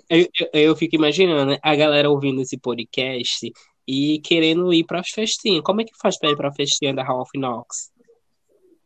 [0.09, 0.17] É.
[0.21, 3.51] Eu, eu, eu, fico imaginando né, a galera ouvindo esse podcast
[3.87, 5.63] e querendo ir para as festinhas.
[5.63, 7.91] Como é que faz para ir para a festinha da of Knox?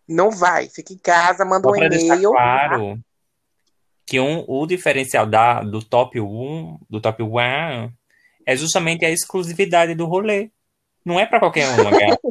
[0.07, 2.31] Não vai, fica em casa, manda um e-mail.
[2.31, 3.03] Claro
[4.05, 7.39] que um, o diferencial da, do top 1, do top 1
[8.45, 10.51] é justamente a exclusividade do rolê.
[11.05, 12.17] Não é para qualquer um, cara.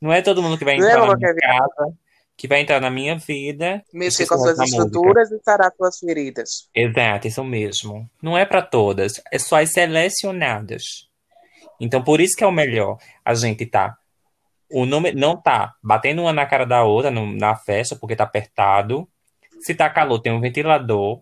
[0.00, 1.96] Não é todo mundo que vai é entrar na minha casa
[2.36, 3.82] que vai entrar na minha vida.
[3.92, 5.36] Mexer com as suas estruturas música.
[5.40, 6.68] e sarar suas feridas.
[6.74, 8.08] Exato, isso mesmo.
[8.22, 11.08] Não é para todas, é só as selecionadas.
[11.80, 12.98] Então, por isso que é o melhor.
[13.24, 13.96] A gente tá.
[14.70, 18.24] O número não tá batendo uma na cara da outra no, na festa, porque tá
[18.24, 19.08] apertado.
[19.60, 21.20] Se tá calor, tem um ventilador.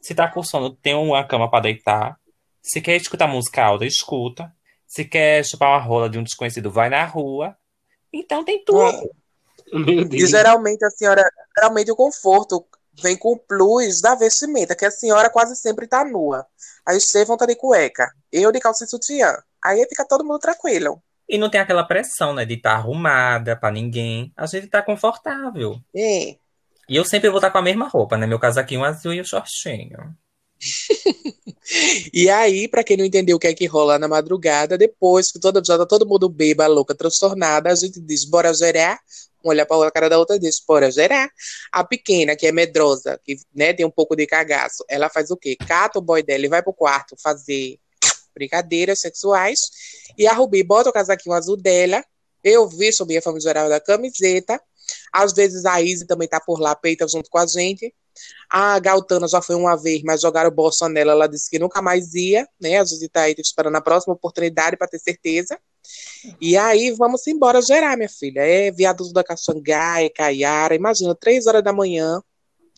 [0.00, 2.18] Se tá com sono, tem uma cama para deitar.
[2.62, 4.52] Se quer escutar música alta, escuta.
[4.86, 7.56] Se quer chupar uma rola de um desconhecido, vai na rua.
[8.12, 9.10] Então tem tudo.
[10.12, 11.24] E geralmente a senhora,
[11.56, 12.66] geralmente o conforto
[13.00, 16.46] vem com o plus da vestimenta, que a senhora quase sempre tá nua.
[16.84, 19.36] A Estevão tá de cueca, eu de calça e sutiã.
[19.62, 21.00] Aí fica todo mundo tranquilo.
[21.28, 24.32] E não tem aquela pressão, né, de estar tá arrumada para ninguém.
[24.36, 25.80] A gente tá confortável.
[25.94, 26.36] É.
[26.90, 28.26] E eu sempre vou estar com a mesma roupa, né?
[28.26, 29.96] Meu casaquinho azul e o shortinho.
[32.12, 35.38] e aí, para quem não entendeu o que é que rola na madrugada, depois que
[35.38, 38.98] todo, já tá todo mundo beba, louca, transtornada, a gente diz, bora gerar,
[39.44, 41.30] um olha para a cara da outra e diz, bora gerar.
[41.70, 45.36] A pequena, que é medrosa, que né, tem um pouco de cagaço, ela faz o
[45.36, 45.54] quê?
[45.54, 47.78] Cata o boy dela e vai pro quarto fazer
[48.34, 49.60] brincadeiras sexuais,
[50.18, 52.04] e a Rubi bota o casaquinho azul dela,
[52.42, 54.60] eu visto minha geral da camiseta,
[55.12, 57.92] às vezes a Izzy também tá por lá, peita junto com a gente.
[58.50, 62.14] A Galtana já foi uma vez, mas jogaram bolsa nela, ela disse que nunca mais
[62.14, 62.78] ia, né?
[62.78, 65.58] A gente tá aí esperando a próxima oportunidade para ter certeza.
[66.40, 68.40] E aí vamos embora gerar, minha filha.
[68.40, 70.74] É viaduto da Caxangá, é Caiara.
[70.74, 72.20] Imagina, três horas da manhã,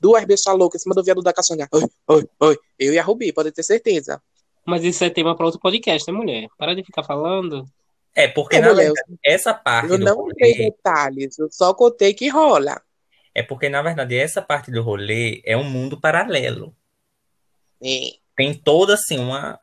[0.00, 1.68] duas bichas loucas em cima do viaduto da Caxangá.
[1.72, 2.58] Oi, oi, oi.
[2.78, 4.22] Eu e a Rubi, pode ter certeza.
[4.64, 6.48] Mas isso é tema para outro podcast, né, mulher?
[6.56, 7.64] Para de ficar falando.
[8.14, 9.90] É, porque é, na verdade, essa parte.
[9.90, 12.80] Eu não rolê, sei detalhes, eu só contei que rola.
[13.34, 16.76] É porque, na verdade, essa parte do rolê é um mundo paralelo.
[17.82, 18.12] É.
[18.36, 19.58] Tem toda assim uma.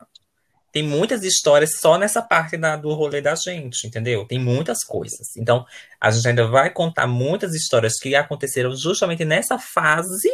[0.72, 4.24] Tem muitas histórias só nessa parte da, do rolê da gente, entendeu?
[4.24, 5.36] Tem muitas coisas.
[5.36, 5.66] Então,
[6.00, 10.30] a gente ainda vai contar muitas histórias que aconteceram justamente nessa fase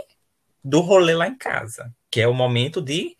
[0.62, 3.16] do rolê lá em casa, que é o momento de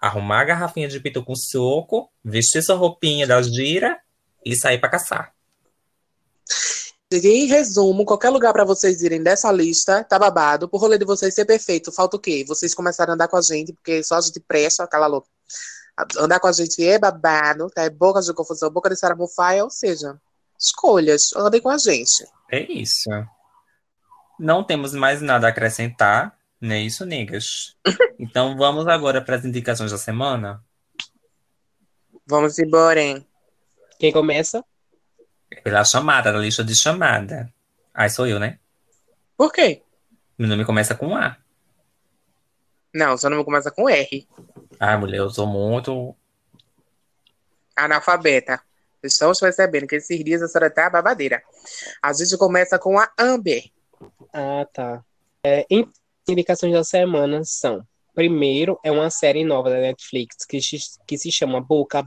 [0.00, 4.00] arrumar a garrafinha de pitu com suco, vestir sua roupinha da gira
[4.44, 5.32] e sair para caçar.
[7.12, 10.68] Em resumo, qualquer lugar para vocês irem dessa lista tá babado.
[10.68, 12.44] Pro rolê de vocês ser perfeito, falta o quê?
[12.46, 15.28] Vocês começarem a andar com a gente, porque só a gente presta, aquela louca.
[16.18, 17.82] Andar com a gente é babado, tá?
[17.82, 20.16] É boca de confusão, boca de saramufaia, ou seja,
[20.56, 21.30] escolhas.
[21.34, 22.24] Andem com a gente.
[22.50, 23.10] É isso.
[24.38, 27.76] Não temos mais nada a acrescentar, não é isso, niggas?
[28.20, 30.64] então vamos agora para as indicações da semana?
[32.24, 33.26] Vamos embora, hein?
[34.00, 34.64] Quem começa?
[35.62, 37.52] Pela chamada, da lista de chamada.
[37.92, 38.58] Aí sou eu, né?
[39.36, 39.82] Por quê?
[40.38, 41.36] Meu nome começa com A.
[42.94, 44.26] Não, seu nome começa com R.
[44.78, 46.16] Ah, mulher, eu sou muito.
[47.76, 48.62] Analfabeta.
[49.02, 51.42] Estamos percebendo que esses dias a senhora tá babadeira.
[52.02, 53.70] A gente começa com a Amber.
[54.32, 55.04] Ah, tá.
[55.44, 55.66] É,
[56.26, 60.58] indicações da semana são primeiro é uma série nova da Netflix que,
[61.06, 62.04] que se chama Boca,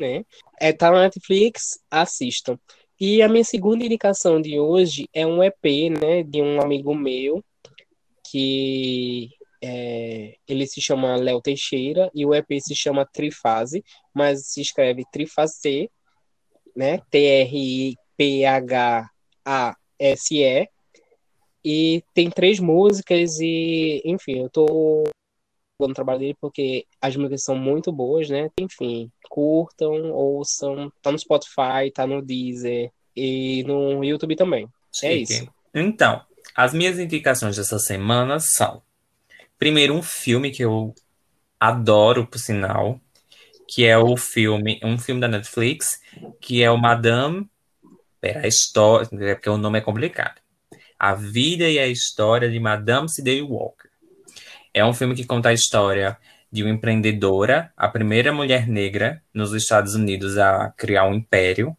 [0.00, 0.24] né?
[0.60, 2.58] É, tá na Netflix, assistam.
[3.00, 7.42] E a minha segunda indicação de hoje é um EP, né, de um amigo meu,
[8.30, 9.30] que
[9.60, 13.84] é, ele se chama Léo Teixeira e o EP se chama Trifase,
[14.14, 15.90] mas se escreve Trifase,
[16.76, 17.98] né, T-R-I-P-H-A-S-E,
[21.64, 25.04] e tem três músicas e, enfim, eu tô
[25.88, 28.50] no trabalho dele porque as músicas são muito boas, né?
[28.58, 34.68] Enfim, curtam, ouçam, tá no Spotify, tá no Deezer e no YouTube também.
[35.02, 35.48] É isso.
[35.74, 36.22] Então,
[36.54, 38.82] as minhas indicações dessa semana são
[39.58, 40.94] primeiro um filme que eu
[41.58, 43.00] adoro, por sinal,
[43.68, 46.00] que é o filme, um filme da Netflix,
[46.40, 47.48] que é o Madame,
[48.20, 50.40] pera, a história, é porque o nome é complicado.
[50.98, 53.42] A vida e a história de Madame C.D.
[53.42, 53.91] Walker.
[54.74, 56.16] É um filme que conta a história
[56.50, 61.76] de uma empreendedora, a primeira mulher negra nos Estados Unidos a criar um império.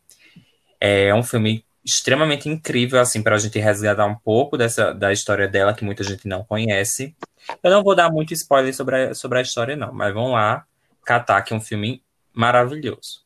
[0.80, 5.48] É um filme extremamente incrível, assim, para a gente resgatar um pouco dessa, da história
[5.48, 7.16] dela, que muita gente não conhece.
[7.62, 10.66] Eu não vou dar muito spoiler sobre a, sobre a história, não, mas vão lá
[11.06, 12.02] catar, que é um filme
[12.34, 13.24] maravilhoso.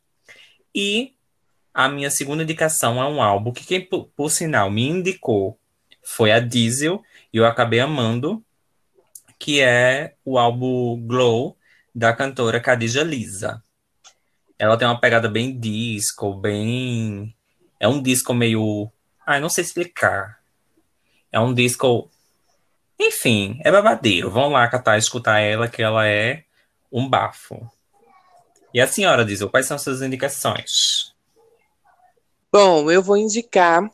[0.73, 1.13] E
[1.73, 5.59] a minha segunda indicação é um álbum que, quem, por, por sinal, me indicou
[6.03, 7.03] foi a Diesel,
[7.33, 8.43] e eu acabei amando,
[9.39, 11.57] que é o álbum Glow
[11.93, 13.61] da cantora Khadija Lisa.
[14.59, 17.35] Ela tem uma pegada bem disco, bem.
[17.79, 18.91] É um disco meio.
[19.25, 20.39] Ah, não sei explicar.
[21.31, 22.09] É um disco.
[22.99, 24.31] Enfim, é babadeiro.
[24.31, 26.43] Vão lá catar, escutar ela, que ela é
[26.91, 27.69] um bafo.
[28.73, 31.15] E a senhora, Diesel, quais são suas indicações?
[32.51, 33.89] Bom, eu vou indicar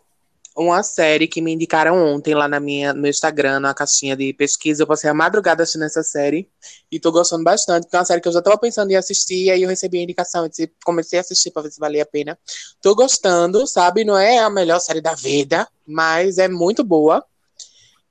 [0.55, 4.83] uma série que me indicaram ontem lá na minha, no Instagram, na caixinha de pesquisa.
[4.83, 6.49] Eu passei a madrugada assistindo essa série
[6.91, 9.45] e tô gostando bastante, porque é uma série que eu já tava pensando em assistir,
[9.45, 12.05] e aí eu recebi a indicação e comecei a assistir pra ver se valia a
[12.05, 12.37] pena.
[12.81, 14.05] Tô gostando, sabe?
[14.05, 17.25] Não é a melhor série da vida, mas é muito boa.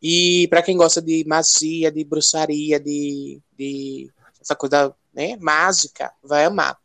[0.03, 6.45] E para quem gosta de magia, de bruxaria, de, de essa coisa né, mágica, vai
[6.45, 6.82] amar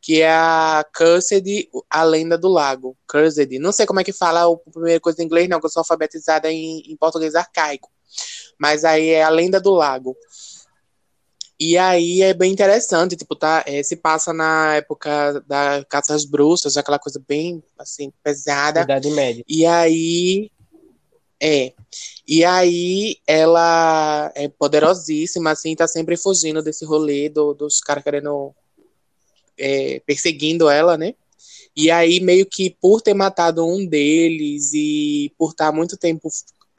[0.00, 2.96] que é a Cursed, a Lenda do Lago.
[3.06, 3.58] Cursed.
[3.58, 5.80] Não sei como é que fala a primeira coisa em inglês, não, que eu sou
[5.80, 7.90] alfabetizada em, em português arcaico.
[8.58, 10.16] Mas aí é a Lenda do Lago.
[11.58, 16.24] E aí é bem interessante, tipo, tá, é, se passa na época da caça às
[16.24, 18.80] bruxas, aquela coisa bem, assim, pesada.
[18.80, 19.44] Idade média.
[19.46, 20.50] E aí,
[21.38, 21.74] é,
[22.26, 28.54] e aí ela é poderosíssima, assim, tá sempre fugindo desse rolê do, dos caras querendo
[29.60, 31.14] é, perseguindo ela, né?
[31.76, 36.28] E aí, meio que por ter matado um deles e por estar muito tempo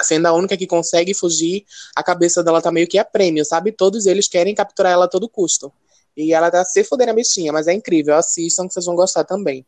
[0.02, 1.64] sendo a única que consegue fugir,
[1.96, 3.72] a cabeça dela tá meio que a prêmio, sabe?
[3.72, 5.72] Todos eles querem capturar ela a todo custo.
[6.18, 8.16] E ela tá se fodendo a bichinha, mas é incrível.
[8.16, 9.66] Assistam que vocês vão gostar também.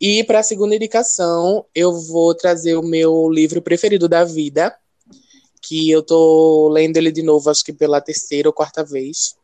[0.00, 4.74] E para a segunda indicação, eu vou trazer o meu livro preferido da vida,
[5.60, 9.36] que eu tô lendo ele de novo, acho que pela terceira ou quarta vez,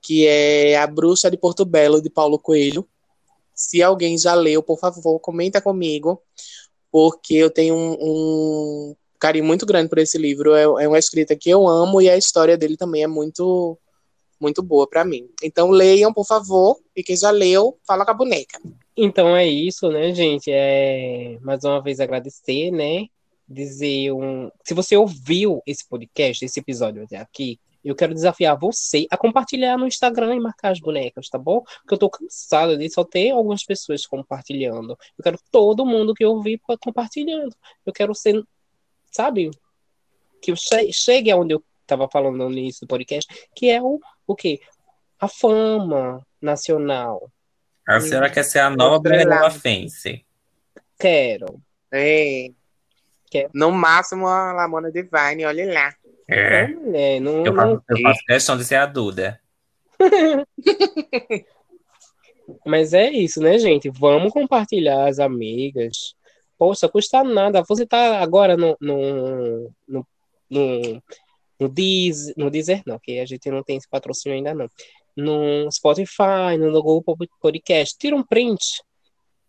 [0.00, 2.86] que é A Bruxa de Porto Belo, de Paulo Coelho.
[3.54, 6.22] Se alguém já leu, por favor, comenta comigo,
[6.90, 10.54] porque eu tenho um, um carinho muito grande por esse livro.
[10.54, 13.76] É, é, uma escrita que eu amo e a história dele também é muito,
[14.40, 15.28] muito boa para mim.
[15.42, 18.60] Então leiam, por favor, e quem já leu, fala com a boneca.
[18.96, 20.50] Então é isso, né, gente?
[20.50, 23.06] É mais uma vez agradecer, né?
[23.48, 24.50] Dizer um.
[24.64, 29.76] Se você ouviu esse podcast, esse episódio até aqui, eu quero desafiar você a compartilhar
[29.76, 31.62] no Instagram e marcar as bonecas, tá bom?
[31.80, 34.98] Porque eu tô cansada de só ter algumas pessoas compartilhando.
[35.16, 37.54] Eu quero todo mundo que eu vi compartilhando.
[37.86, 38.42] Eu quero ser,
[39.10, 39.50] sabe?
[40.42, 44.34] Que eu chegue aonde eu tava falando no início do podcast, que é o, o
[44.34, 44.60] quê?
[45.18, 47.30] A fama nacional.
[47.86, 50.24] A senhora quer ser a nova Brenda Fence?
[50.98, 51.60] Quero.
[51.90, 52.50] É.
[53.30, 53.50] Quero.
[53.54, 55.94] No máximo a Lamona Divine, olha lá.
[56.28, 56.68] É.
[56.92, 59.40] é não, eu, faço, eu faço questão de ser a Duda.
[62.64, 63.90] Mas é isso, né, gente?
[63.90, 66.14] Vamos compartilhar as amigas.
[66.56, 67.62] Poxa, custa nada.
[67.68, 70.06] Você tá agora no, no, no,
[70.50, 71.02] no,
[71.58, 74.68] no, Deezer, no Deezer, não, que a gente não tem esse patrocínio ainda não.
[75.16, 77.96] No Spotify, no Google Podcast.
[77.98, 78.82] Tira um print,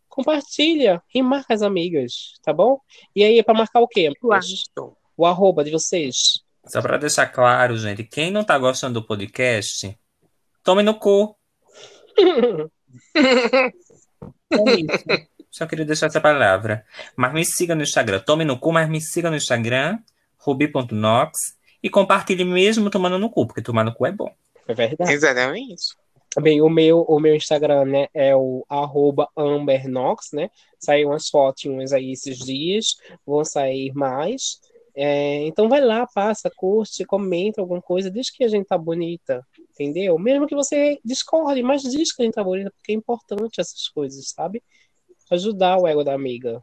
[0.08, 2.80] compartilha e marca as amigas, tá bom?
[3.16, 4.12] E aí é para marcar o quê?
[5.16, 6.44] O arroba de vocês.
[6.70, 9.98] Só para deixar claro, gente, quem não tá gostando do podcast,
[10.64, 11.36] tome no cu.
[13.16, 15.30] é isso.
[15.50, 16.86] Só queria deixar essa palavra.
[17.16, 18.20] Mas me siga no Instagram.
[18.20, 19.98] Tome no cu, mas me siga no Instagram,
[20.38, 21.32] ruby.nox.
[21.82, 24.32] e compartilhe mesmo tomando no cu, porque tomar no cu é bom.
[24.68, 25.12] É verdade.
[25.12, 25.98] Exatamente.
[26.40, 30.52] Bem, o meu, o meu Instagram, né, é o arroba ambernox, né?
[30.78, 34.60] Saiu umas fotinhas aí esses dias, vão sair mais.
[35.02, 39.48] É, então vai lá, passa, curte, comenta alguma coisa, diz que a gente tá bonita,
[39.72, 40.20] entendeu?
[40.20, 43.88] Mesmo que você discorde, mas diz que a gente tá bonita, porque é importante essas
[43.88, 44.62] coisas, sabe?
[45.32, 46.62] Ajudar o ego da amiga.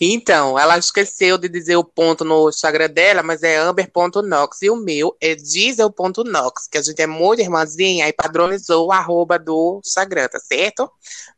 [0.00, 4.62] Então, ela esqueceu de dizer o ponto no Instagram dela, mas é amber.nox.
[4.62, 9.38] E o meu é diesel.nox, que a gente é muito irmãzinha e padronizou o arroba
[9.38, 10.90] do Instagram, tá certo?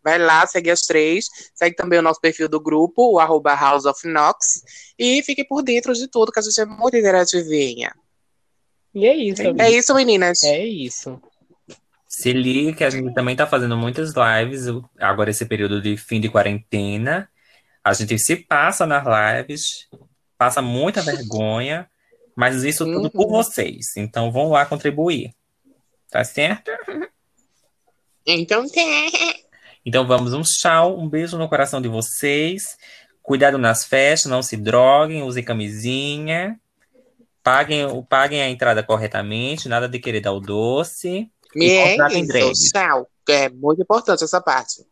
[0.02, 1.26] Vai lá, segue as três.
[1.54, 4.62] Segue também o nosso perfil do grupo, o arroba House of Nox.
[4.98, 7.92] E fique por dentro de tudo, que a gente é muito interativinha.
[8.94, 9.42] E é isso.
[9.58, 10.42] É isso, meninas.
[10.44, 11.20] É isso.
[12.14, 14.66] Se liga que a gente também tá fazendo muitas lives,
[15.00, 17.26] agora esse período de fim de quarentena.
[17.82, 19.88] A gente se passa nas lives,
[20.36, 21.88] passa muita vergonha,
[22.36, 23.30] mas isso tudo por Uhum.
[23.30, 23.96] vocês.
[23.96, 25.34] Então vão lá contribuir.
[26.10, 26.70] Tá certo?
[28.24, 29.10] Então, tem.
[29.84, 32.76] Então vamos, um tchau, um beijo no coração de vocês.
[33.20, 36.56] Cuidado nas festas, não se droguem, usem camisinha.
[37.42, 41.28] Paguem, paguem a entrada corretamente, nada de querer dar o doce.
[41.54, 41.96] Me E é.
[43.28, 44.84] É muito importante essa parte.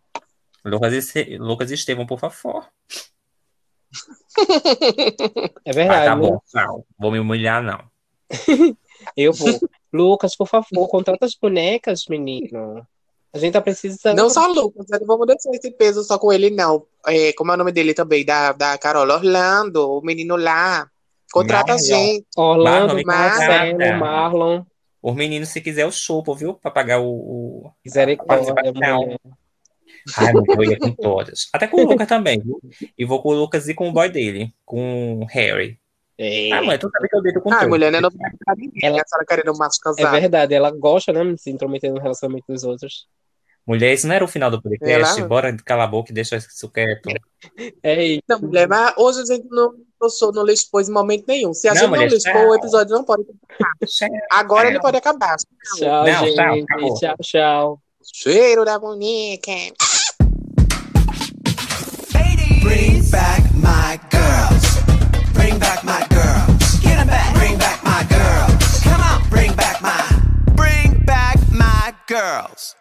[0.64, 2.66] Lucas, e Lucas e Estevão, por favor.
[5.64, 6.04] É Ah, verdade.
[6.06, 6.22] tá né?
[6.22, 6.86] bom, tchau.
[6.98, 7.80] Vou me humilhar, não.
[9.16, 9.58] Eu vou.
[9.92, 12.86] Lucas, por favor, contrata as bonecas, menino.
[13.32, 14.16] A gente tá precisando.
[14.16, 14.98] Não só o Lucas, né?
[15.00, 16.86] não vamos deixar esse peso só com ele, não.
[17.06, 18.24] É, como é o nome dele também?
[18.24, 20.88] Da, da Carol Orlando, o menino lá.
[21.32, 21.86] Contrata a Marlon.
[21.86, 22.26] gente.
[22.36, 23.98] Orlando, Marlon, Marcelo.
[24.00, 24.62] Marlon.
[25.02, 26.54] Os meninos, se quiser, eu chupo, viu?
[26.54, 27.08] Pra pagar o.
[27.08, 27.72] o...
[27.84, 28.54] Misericórdia.
[30.16, 31.48] Ai, não vou ir com todas.
[31.52, 32.60] Até com o Lucas também, viu?
[32.96, 35.78] E vou com o Lucas e com o boy dele, com o Harry.
[36.18, 37.98] É, Ah, mãe, tu sabe que eu deito com Ah, mulher, né?
[38.00, 38.80] Não vai ficar ninguém.
[38.82, 40.20] Ela- A senhora querendo macho é casado.
[40.20, 43.06] verdade, ela gosta, né, de se intrometer no relacionamento dos outros.
[43.66, 45.22] Mulher, isso não era o final do podcast.
[45.24, 47.08] Bora calar a boca e deixa isso quieto.
[47.82, 48.22] É isso.
[48.28, 51.54] Não, mulher, mas hoje a gente não, não, sou- não lhe expôs em momento nenhum.
[51.54, 52.48] Se a Não, gente não mulher, lhe expor, tchau.
[52.50, 53.22] o episódio não pode.
[54.30, 55.36] Agora ele pode acabar.
[55.76, 56.34] Tchau, Não, gente.
[56.34, 56.94] tchau, acabou.
[56.98, 57.80] tchau, tchau.
[58.14, 59.52] Cheiro da boneca.
[62.62, 64.82] Bring back my girls.
[65.32, 66.78] Bring back my girls.
[66.82, 67.32] Get 'em back.
[67.38, 68.80] Bring back my girls.
[68.84, 69.22] Come on.
[69.30, 70.04] Bring back my.
[70.54, 72.74] Bring back my girls.